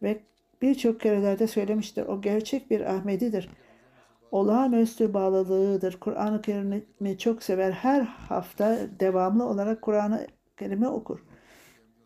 Ve 0.03 0.21
birçok 0.63 1.01
kerelerde 1.01 1.47
söylemiştir. 1.47 2.07
O 2.07 2.21
gerçek 2.21 2.71
bir 2.71 2.81
Ahmedidir. 2.81 3.51
Olağanüstü 4.31 5.15
bağlılığıdır. 5.15 6.01
Kur'an-ı 6.01 6.43
Kerim'i 6.43 7.19
çok 7.19 7.43
sever. 7.43 7.73
Her 7.73 8.01
hafta 8.03 8.79
devamlı 9.01 9.45
olarak 9.45 9.83
Kur'an-ı 9.83 10.27
Kerim'i 10.57 10.89
okur. 10.89 11.19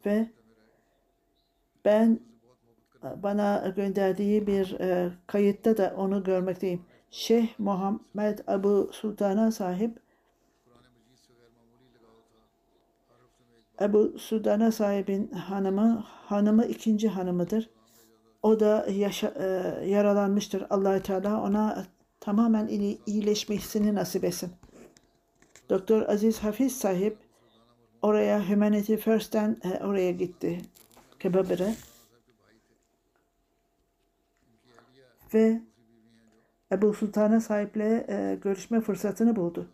Ve 0.07 0.27
ben 1.85 2.21
bana 3.03 3.73
gönderdiği 3.77 4.47
bir 4.47 4.81
e, 4.81 5.11
kayıtta 5.27 5.77
da 5.77 5.95
onu 5.97 6.25
görmekteyim. 6.25 6.83
Şeyh 7.11 7.49
Muhammed 7.59 8.39
Abu 8.47 8.91
Sultan'a 8.93 9.53
sahip 9.53 9.99
Ebu 13.81 14.19
Sultan'a 14.19 14.73
sahibin 14.73 15.31
hanımı, 15.31 16.05
hanımı 16.07 16.67
ikinci 16.67 17.09
hanımıdır. 17.09 17.71
O 18.43 18.61
da 18.61 18.87
yaşa, 18.91 19.29
e, 19.29 19.45
yaralanmıştır. 19.89 20.67
allah 20.71 21.03
Teala 21.03 21.43
ona 21.43 21.87
tamamen 22.21 22.69
iyileşmesini 23.07 23.95
nasip 23.95 24.25
etsin. 24.25 24.53
Doktor 25.71 26.09
Aziz 26.09 26.39
Hafiz 26.39 26.77
sahip 26.79 27.19
oraya 28.03 28.51
Humanity 28.51 28.97
First'ten 28.97 29.57
e, 29.65 29.85
oraya 29.85 30.11
gitti. 30.11 30.61
Kebabire. 31.21 31.75
Ve 35.35 35.63
Ebu 36.73 36.95
Sultan'a 36.95 37.41
sahiple 37.41 38.07
e, 38.09 38.39
görüşme 38.43 38.81
fırsatını 38.81 39.37
buldu. 39.37 39.69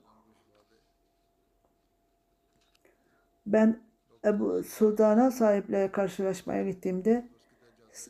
Ben 3.47 3.88
Ebu 4.25 4.63
Sultan'a 4.63 5.31
sahiple 5.31 5.93
karşılaşmaya 5.93 6.65
gittiğimde 6.65 7.29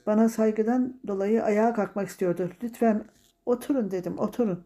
bana 0.06 0.28
saygıdan 0.28 1.00
dolayı 1.06 1.44
ayağa 1.44 1.74
kalkmak 1.74 2.08
istiyordu. 2.08 2.50
Lütfen 2.62 3.04
oturun 3.46 3.90
dedim, 3.90 4.18
oturun. 4.18 4.64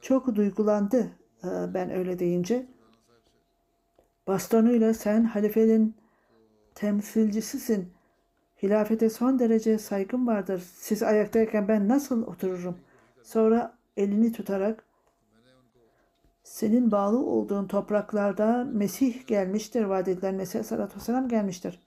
Çok 0.00 0.34
duygulandı 0.34 1.10
e, 1.44 1.74
ben 1.74 1.90
öyle 1.90 2.18
deyince. 2.18 2.66
Bastonuyla 4.26 4.94
sen 4.94 5.24
halifenin 5.24 5.94
temsilcisisin. 6.74 7.92
Hilafete 8.62 9.10
son 9.10 9.38
derece 9.38 9.78
saygım 9.78 10.26
vardır. 10.26 10.62
Siz 10.74 11.02
ayaktayken 11.02 11.68
ben 11.68 11.88
nasıl 11.88 12.26
otururum? 12.26 12.78
Sonra 13.22 13.78
elini 13.96 14.32
tutarak 14.32 14.84
senin 16.44 16.90
bağlı 16.90 17.18
olduğun 17.18 17.66
topraklarda 17.66 18.64
Mesih 18.72 19.26
gelmiştir. 19.26 19.84
Vaat 19.84 20.08
edilen 20.08 20.34
Mesih 20.34 20.54
Aleyhisselatü 20.54 20.96
Vesselam 20.96 21.28
gelmiştir. 21.28 21.80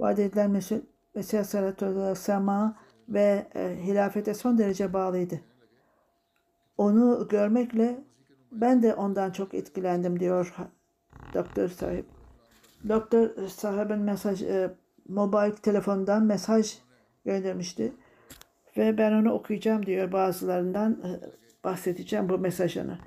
Vaat 0.00 0.18
edilen 0.18 0.50
Mesih, 0.50 0.80
Mesih 1.14 1.38
Aleyhisselatü 1.38 1.96
Vesselam'a 1.96 2.76
ve 3.08 3.46
e, 3.54 3.76
hilafete 3.82 4.34
son 4.34 4.58
derece 4.58 4.92
bağlıydı. 4.92 5.40
Onu 6.78 7.28
görmekle 7.30 8.04
ben 8.52 8.82
de 8.82 8.94
ondan 8.94 9.30
çok 9.30 9.54
etkilendim 9.54 10.20
diyor 10.20 10.56
doktor 11.34 11.68
sahip. 11.68 12.06
Doktor 12.88 13.48
sahibin 13.48 13.98
mesaj, 13.98 14.42
e, 14.42 14.74
mobil 15.08 15.50
telefondan 15.50 16.22
mesaj 16.22 16.78
göndermişti. 17.24 17.92
Ve 18.76 18.98
ben 18.98 19.12
onu 19.12 19.32
okuyacağım 19.32 19.86
diyor 19.86 20.12
bazılarından 20.12 20.92
e, 20.92 21.10
bahsedeceğim 21.64 22.28
bu 22.28 22.38
mesajını. 22.38 22.98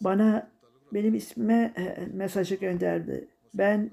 Bana 0.00 0.50
benim 0.94 1.14
ismime 1.14 1.72
e, 1.76 2.06
mesajı 2.12 2.54
gönderdi. 2.54 3.28
Ben 3.54 3.90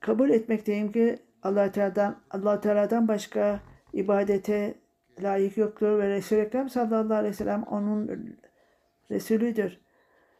kabul 0.00 0.30
etmekteyim 0.30 0.92
ki 0.92 1.18
Allah 1.42 1.72
Teala'dan 1.72 2.16
Allah 2.30 2.60
Teala'dan 2.60 3.08
başka 3.08 3.60
ibadete 3.92 4.74
layık 5.22 5.56
yoktur 5.56 5.98
ve 5.98 6.08
Resul-i 6.08 6.40
Ekrem 6.40 6.68
sallallahu 6.68 7.14
aleyhi 7.14 7.32
ve 7.32 7.36
sellem 7.36 7.62
onun 7.62 8.36
Resulüdür. 9.10 9.78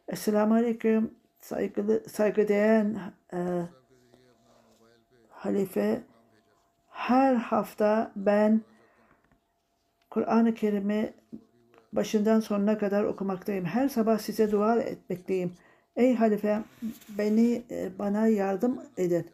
Esselamu 0.07 0.53
Aleyküm 0.53 1.13
saygılı, 1.39 2.09
saygıdeğer 2.09 2.85
e, 3.33 3.39
halife 5.29 6.01
her 6.89 7.35
hafta 7.35 8.11
ben 8.15 8.61
Kur'an-ı 10.09 10.53
Kerim'i 10.53 11.13
başından 11.93 12.39
sonuna 12.39 12.77
kadar 12.77 13.03
okumaktayım. 13.03 13.65
Her 13.65 13.89
sabah 13.89 14.19
size 14.19 14.51
dua 14.51 14.81
etmekteyim. 14.81 15.53
Ey 15.95 16.15
halife 16.15 16.63
beni 17.09 17.63
e, 17.71 17.99
bana 17.99 18.27
yardım 18.27 18.81
edin. 18.97 19.25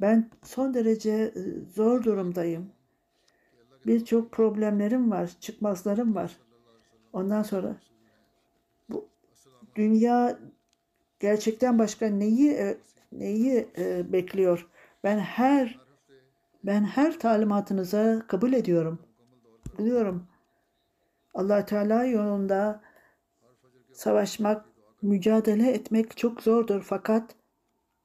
Ben 0.00 0.30
son 0.42 0.74
derece 0.74 1.10
e, 1.10 1.32
zor 1.74 2.04
durumdayım. 2.04 2.70
Birçok 3.86 4.32
problemlerim 4.32 5.10
var, 5.10 5.30
çıkmazlarım 5.40 6.14
var. 6.14 6.36
Ondan 7.12 7.42
sonra 7.42 7.76
bu 8.88 9.08
dünya 9.76 10.38
gerçekten 11.20 11.78
başka 11.78 12.06
neyi 12.06 12.50
e, 12.50 12.76
neyi 13.12 13.68
bekliyor? 14.12 14.66
Ben 15.04 15.18
her 15.18 15.78
ben 16.64 16.84
her 16.84 17.18
talimatınıza 17.18 18.22
kabul 18.26 18.52
ediyorum. 18.52 18.98
Biliyorum. 19.78 20.26
Allah 21.34 21.64
Teala 21.64 22.04
yolunda 22.04 22.80
savaşmak, 23.92 24.66
mücadele 25.02 25.70
etmek 25.70 26.16
çok 26.16 26.42
zordur 26.42 26.82
fakat 26.82 27.34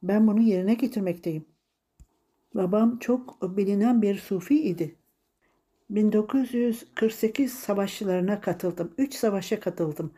ben 0.02 0.26
bunu 0.26 0.40
yerine 0.40 0.74
getirmekteyim. 0.74 1.46
Babam 2.54 2.98
çok 2.98 3.56
bilinen 3.56 4.02
bir 4.02 4.18
sufi 4.18 4.62
idi. 4.62 4.96
1948 5.90 7.52
savaşlarına 7.52 8.40
katıldım. 8.40 8.94
Üç 8.98 9.14
savaşa 9.14 9.60
katıldım. 9.60 10.12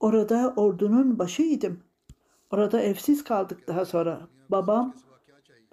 Orada 0.00 0.54
ordunun 0.56 1.18
başıydım. 1.18 1.80
Orada 2.50 2.80
evsiz 2.80 3.24
kaldık 3.24 3.68
daha 3.68 3.84
sonra. 3.84 4.28
Babam 4.48 4.94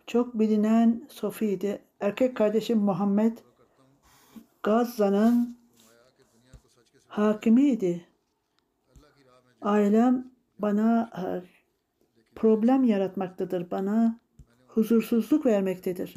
çok 0.08 0.40
bilinen 0.40 1.08
Sofi'ydi. 1.10 1.82
Erkek 2.00 2.38
kardeşim 2.38 2.78
Muhammed 2.78 3.38
Gazze'nin 4.64 5.63
hakimiydi. 7.14 8.06
Ailem 9.62 10.32
bana 10.60 11.12
problem 12.36 12.84
yaratmaktadır. 12.84 13.72
Bana 13.72 14.20
huzursuzluk 14.68 15.46
vermektedir. 15.46 16.16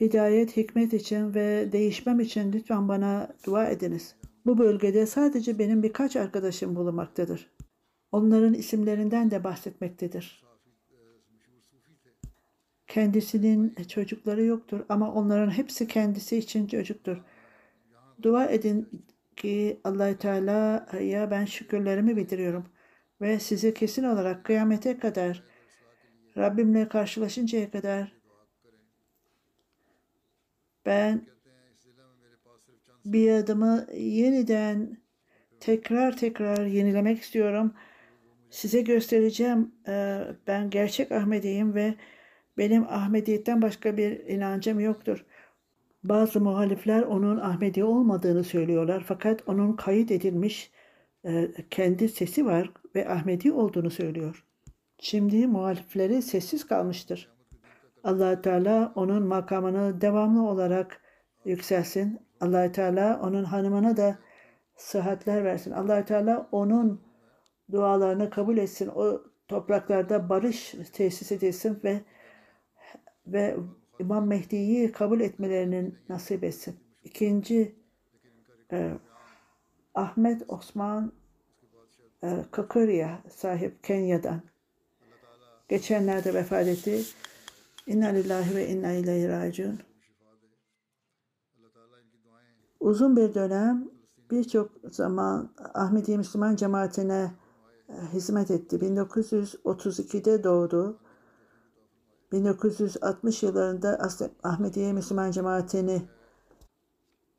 Hidayet, 0.00 0.56
hikmet 0.56 0.94
için 0.94 1.34
ve 1.34 1.72
değişmem 1.72 2.20
için 2.20 2.52
lütfen 2.52 2.88
bana 2.88 3.28
dua 3.46 3.66
ediniz. 3.66 4.16
Bu 4.46 4.58
bölgede 4.58 5.06
sadece 5.06 5.58
benim 5.58 5.82
birkaç 5.82 6.16
arkadaşım 6.16 6.76
bulunmaktadır. 6.76 7.50
Onların 8.12 8.54
isimlerinden 8.54 9.30
de 9.30 9.44
bahsetmektedir. 9.44 10.44
Kendisinin 12.86 13.74
çocukları 13.88 14.44
yoktur 14.44 14.80
ama 14.88 15.12
onların 15.12 15.50
hepsi 15.50 15.86
kendisi 15.86 16.36
için 16.36 16.66
çocuktur. 16.66 17.16
Dua 18.22 18.46
edin 18.46 18.88
ki 19.38 19.80
allah 19.84 20.18
Teala'ya 20.18 21.30
ben 21.30 21.44
şükürlerimi 21.44 22.16
bildiriyorum 22.16 22.66
ve 23.20 23.38
size 23.38 23.74
kesin 23.74 24.04
olarak 24.04 24.44
kıyamete 24.44 24.98
kadar 24.98 25.42
Rabbimle 26.36 26.88
karşılaşıncaya 26.88 27.70
kadar 27.70 28.12
ben 30.86 31.26
bir 33.04 33.32
adımı 33.32 33.86
yeniden 33.94 34.98
tekrar 35.60 36.16
tekrar 36.16 36.66
yenilemek 36.66 37.22
istiyorum. 37.22 37.74
Size 38.50 38.80
göstereceğim 38.80 39.74
e, 39.88 40.24
ben 40.46 40.70
gerçek 40.70 41.12
Ahmediyim 41.12 41.74
ve 41.74 41.94
benim 42.58 42.84
Ahmediyetten 42.84 43.62
başka 43.62 43.96
bir 43.96 44.20
inancım 44.26 44.80
yoktur. 44.80 45.24
Bazı 46.04 46.40
muhalifler 46.40 47.02
onun 47.02 47.36
Ahmedi 47.36 47.84
olmadığını 47.84 48.44
söylüyorlar 48.44 49.04
fakat 49.06 49.48
onun 49.48 49.72
kayıt 49.72 50.10
edilmiş 50.10 50.70
e, 51.24 51.48
kendi 51.70 52.08
sesi 52.08 52.46
var 52.46 52.72
ve 52.94 53.08
Ahmedi 53.08 53.52
olduğunu 53.52 53.90
söylüyor. 53.90 54.44
Şimdi 54.98 55.46
muhalifleri 55.46 56.22
sessiz 56.22 56.66
kalmıştır. 56.66 57.32
allah 58.04 58.42
Teala 58.42 58.92
onun 58.94 59.22
makamını 59.22 60.00
devamlı 60.00 60.48
olarak 60.48 61.00
yükselsin. 61.44 62.20
allah 62.40 62.72
Teala 62.72 63.20
onun 63.22 63.44
hanımına 63.44 63.96
da 63.96 64.18
sıhhatler 64.76 65.44
versin. 65.44 65.70
allah 65.70 66.04
Teala 66.04 66.48
onun 66.52 67.00
dualarını 67.72 68.30
kabul 68.30 68.56
etsin. 68.56 68.90
O 68.94 69.22
topraklarda 69.48 70.28
barış 70.28 70.74
tesis 70.92 71.32
edilsin 71.32 71.80
ve 71.84 72.00
ve 73.26 73.56
İmam 73.98 74.26
Mehdi'yi 74.26 74.92
kabul 74.92 75.20
etmelerini 75.20 75.92
nasip 76.08 76.44
etsin. 76.44 76.76
İkinci 77.04 77.74
e, 78.72 78.92
Ahmet 79.94 80.42
Osman 80.48 81.12
e, 82.22 82.44
Kakurya 82.50 83.22
sahip 83.30 83.84
Kenya'dan 83.84 84.42
geçenlerde 85.68 86.34
vefat 86.34 86.66
etti. 86.66 87.02
İnna 87.86 88.08
lillahi 88.08 88.56
ve 88.56 88.68
inna 88.68 88.92
ileyhi 88.92 89.28
raciun. 89.28 89.78
Uzun 92.80 93.16
bir 93.16 93.34
dönem 93.34 93.90
birçok 94.30 94.70
zaman 94.90 95.52
Ahmedi 95.74 96.18
Müslüman 96.18 96.56
cemaatine 96.56 97.32
e, 97.88 97.92
hizmet 98.12 98.50
etti. 98.50 98.76
1932'de 98.76 100.44
doğdu. 100.44 101.00
1960 102.32 103.42
yıllarında 103.42 104.08
Ahmediye 104.42 104.92
Müslüman 104.92 105.30
cemaatini 105.30 106.02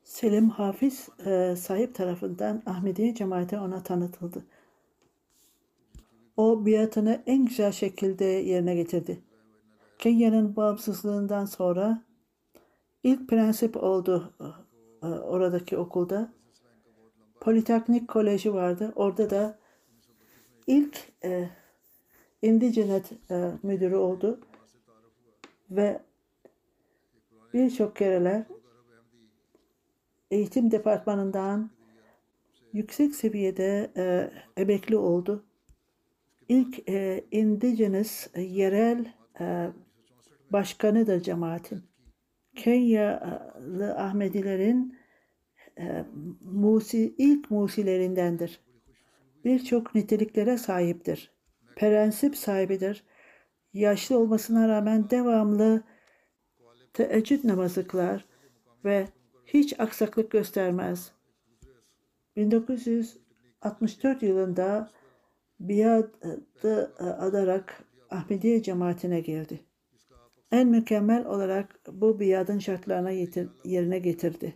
Selim 0.04 0.48
Hafiz 0.50 1.08
e, 1.26 1.56
sahip 1.56 1.94
tarafından 1.94 2.62
Ahmediye 2.66 3.14
cemaati 3.14 3.58
ona 3.58 3.82
tanıtıldı. 3.82 4.44
O 6.36 6.66
biatını 6.66 7.22
en 7.26 7.44
güzel 7.44 7.72
şekilde 7.72 8.24
yerine 8.24 8.74
getirdi. 8.74 9.22
Kenya'nın 9.98 10.56
bağımsızlığından 10.56 11.44
sonra 11.44 12.02
ilk 13.02 13.28
prensip 13.28 13.76
oldu 13.76 14.34
e, 15.02 15.06
oradaki 15.06 15.76
okulda. 15.78 16.32
Politeknik 17.40 18.08
Koleji 18.08 18.54
vardı. 18.54 18.92
Orada 18.96 19.30
da 19.30 19.58
ilk 20.66 20.98
e, 21.24 21.50
indigenet 22.42 23.12
e, 23.30 23.52
müdürü 23.62 23.96
oldu 23.96 24.40
ve 25.70 26.00
birçok 27.54 27.96
kereler 27.96 28.44
eğitim 30.30 30.70
departmanından 30.70 31.70
yüksek 32.72 33.14
seviyede 33.14 33.90
e, 33.96 34.30
emekli 34.56 34.96
oldu. 34.96 35.44
İlk 36.48 36.88
e, 36.88 37.24
indigenous 37.30 38.26
e, 38.34 38.42
yerel 38.42 39.12
e, 39.40 39.70
başkanı 40.50 41.06
da 41.06 41.22
cemaatin. 41.22 41.82
Kenyalı 42.56 43.94
Ahmedilerin 43.98 44.98
e, 45.78 46.04
musi, 46.40 47.14
ilk 47.18 47.50
musilerindendir. 47.50 48.60
Birçok 49.44 49.94
niteliklere 49.94 50.58
sahiptir. 50.58 51.32
Prensip 51.76 52.36
sahibidir 52.36 53.04
yaşlı 53.72 54.18
olmasına 54.18 54.68
rağmen 54.68 55.10
devamlı 55.10 55.82
teheccüd 56.92 57.44
namazı 57.44 57.86
kılar 57.86 58.24
ve 58.84 59.08
hiç 59.46 59.80
aksaklık 59.80 60.30
göstermez. 60.30 61.12
1964 62.36 64.22
yılında 64.22 64.90
biadı 65.60 66.94
adarak 66.98 67.84
Ahmediye 68.10 68.62
cemaatine 68.62 69.20
girdi. 69.20 69.60
En 70.52 70.68
mükemmel 70.68 71.26
olarak 71.26 71.80
bu 71.92 72.20
biadın 72.20 72.58
şartlarına 72.58 73.10
yerine 73.64 73.98
getirdi. 73.98 74.54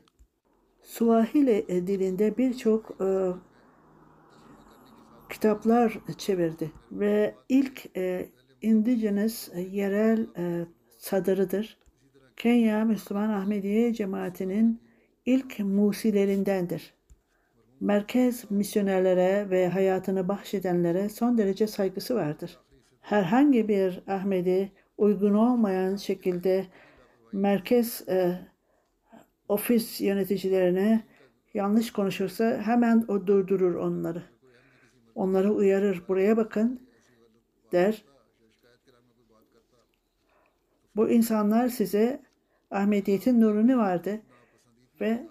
Suahili 0.83 1.87
dilinde 1.87 2.37
birçok 2.39 3.01
e, 3.01 3.33
kitaplar 5.31 5.99
çevirdi 6.19 6.73
ve 6.93 7.35
ilk 7.49 7.97
e, 7.97 8.29
indigenous 8.65 9.49
e, 9.55 9.61
yerel 9.61 10.27
e, 10.37 10.67
sadırıdır. 10.99 11.79
Kenya 12.37 12.85
Müslüman 12.85 13.31
Ahmediye 13.31 13.95
cemaatinin 13.95 14.81
ilk 15.27 15.59
musilerindendir. 15.59 16.95
Merkez 17.81 18.51
misyonerlere 18.51 19.51
ve 19.51 19.69
hayatını 19.69 20.29
bahşedenlere 20.29 21.09
son 21.09 21.39
derece 21.39 21.67
saygısı 21.67 22.15
vardır. 22.15 22.59
Herhangi 23.01 23.69
bir 23.69 24.03
Ahmedi 24.07 24.73
uygun 24.99 25.35
olmayan 25.35 25.97
şekilde 25.97 26.67
merkez 27.33 28.09
e, 28.09 28.39
ofis 29.49 30.01
yöneticilerine 30.01 31.05
yanlış 31.55 31.93
konuşursa 31.93 32.63
hemen 32.65 33.05
o 33.09 33.27
durdurur 33.27 33.75
onları. 33.75 34.23
onları 35.15 35.53
uyarır. 35.53 36.03
Buraya 36.09 36.37
bakın 36.37 36.81
der. 37.73 38.05
Bu 40.97 41.11
insanlar 41.11 41.69
size 41.69 42.21
Ahmediyet'in 42.71 43.41
nurunu 43.41 43.79
vardı 43.79 44.21
ve 45.01 45.27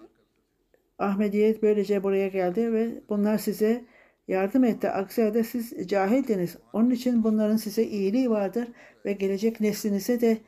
Ahmediyet 0.98 1.62
böylece 1.62 2.02
buraya 2.02 2.28
geldi 2.28 2.72
ve 2.72 3.00
bunlar 3.08 3.38
size 3.38 3.84
yardım 4.28 4.64
etti. 4.64 4.90
Aksi 4.90 5.22
halde 5.22 5.44
siz 5.44 5.88
cahildiniz. 5.88 6.56
Onun 6.72 6.90
için 6.90 7.24
bunların 7.24 7.56
size 7.56 7.84
iyiliği 7.84 8.30
vardır 8.30 8.68
ve 9.04 9.12
gelecek 9.12 9.60
neslinize 9.60 10.20
de 10.20 10.38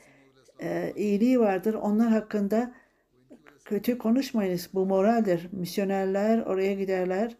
e, 0.62 0.93
iyiliği 0.97 1.41
vardır. 1.41 1.75
Onlar 1.75 2.09
hakkında 2.09 2.75
kötü 3.64 3.99
konuşmayınız. 3.99 4.71
Bu 4.75 4.87
moraldir. 4.87 5.49
Misyonerler 5.53 6.39
oraya 6.39 6.75
giderler. 6.75 7.37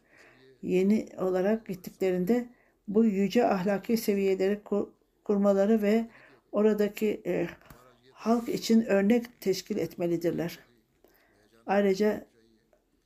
Yeni 0.62 1.09
olarak 1.18 1.66
gittiklerinde 1.66 2.47
bu 2.89 3.05
yüce 3.05 3.47
ahlaki 3.47 3.97
seviyeleri 3.97 4.62
kur- 4.64 4.89
kurmaları 5.24 5.83
ve 5.83 6.07
oradaki 6.53 7.22
e, 7.27 7.47
halk 8.17 8.49
için 8.49 8.85
örnek 8.85 9.41
teşkil 9.41 9.77
etmelidirler. 9.77 10.59
Ayrıca 11.67 12.27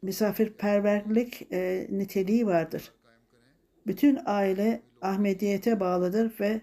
misafirperverlik 0.03 1.53
e, 1.53 1.87
niteliği 1.91 2.47
vardır. 2.47 2.93
Bütün 3.87 4.19
aile 4.25 4.83
Ahmediyete 5.03 5.81
bağlıdır 5.81 6.41
ve 6.41 6.61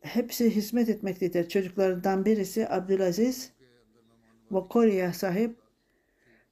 hepsi 0.00 0.56
hizmet 0.56 0.88
etmektedir. 0.88 1.48
Çocuklarından 1.48 2.24
birisi 2.24 2.68
Abdülaziz 2.68 3.52
Vokori'ye 4.50 5.12
sahip 5.12 5.56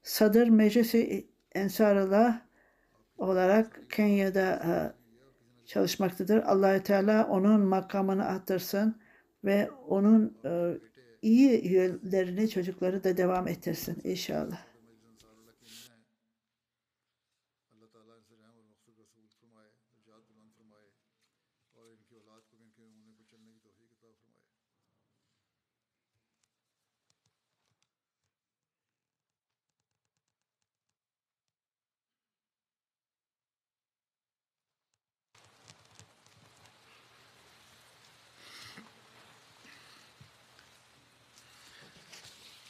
Sadır 0.03 0.49
Meclisi 0.49 1.27
Ensarullah 1.55 2.41
olarak 3.19 3.91
Kenya'da 3.91 4.41
e, 4.41 4.73
çalışmaktadır. 5.67 6.43
Allahü 6.43 6.83
Teala 6.83 7.29
onun 7.29 7.61
makamını 7.61 8.25
arttırsın 8.25 9.01
ve 9.45 9.71
onun 9.89 10.39
e, 10.45 10.79
iyi 11.23 11.69
yönlerini 11.73 12.51
çocukları 12.51 13.05
da 13.05 13.17
devam 13.17 13.49
ettirsin 13.49 14.01
inşallah. 14.05 14.70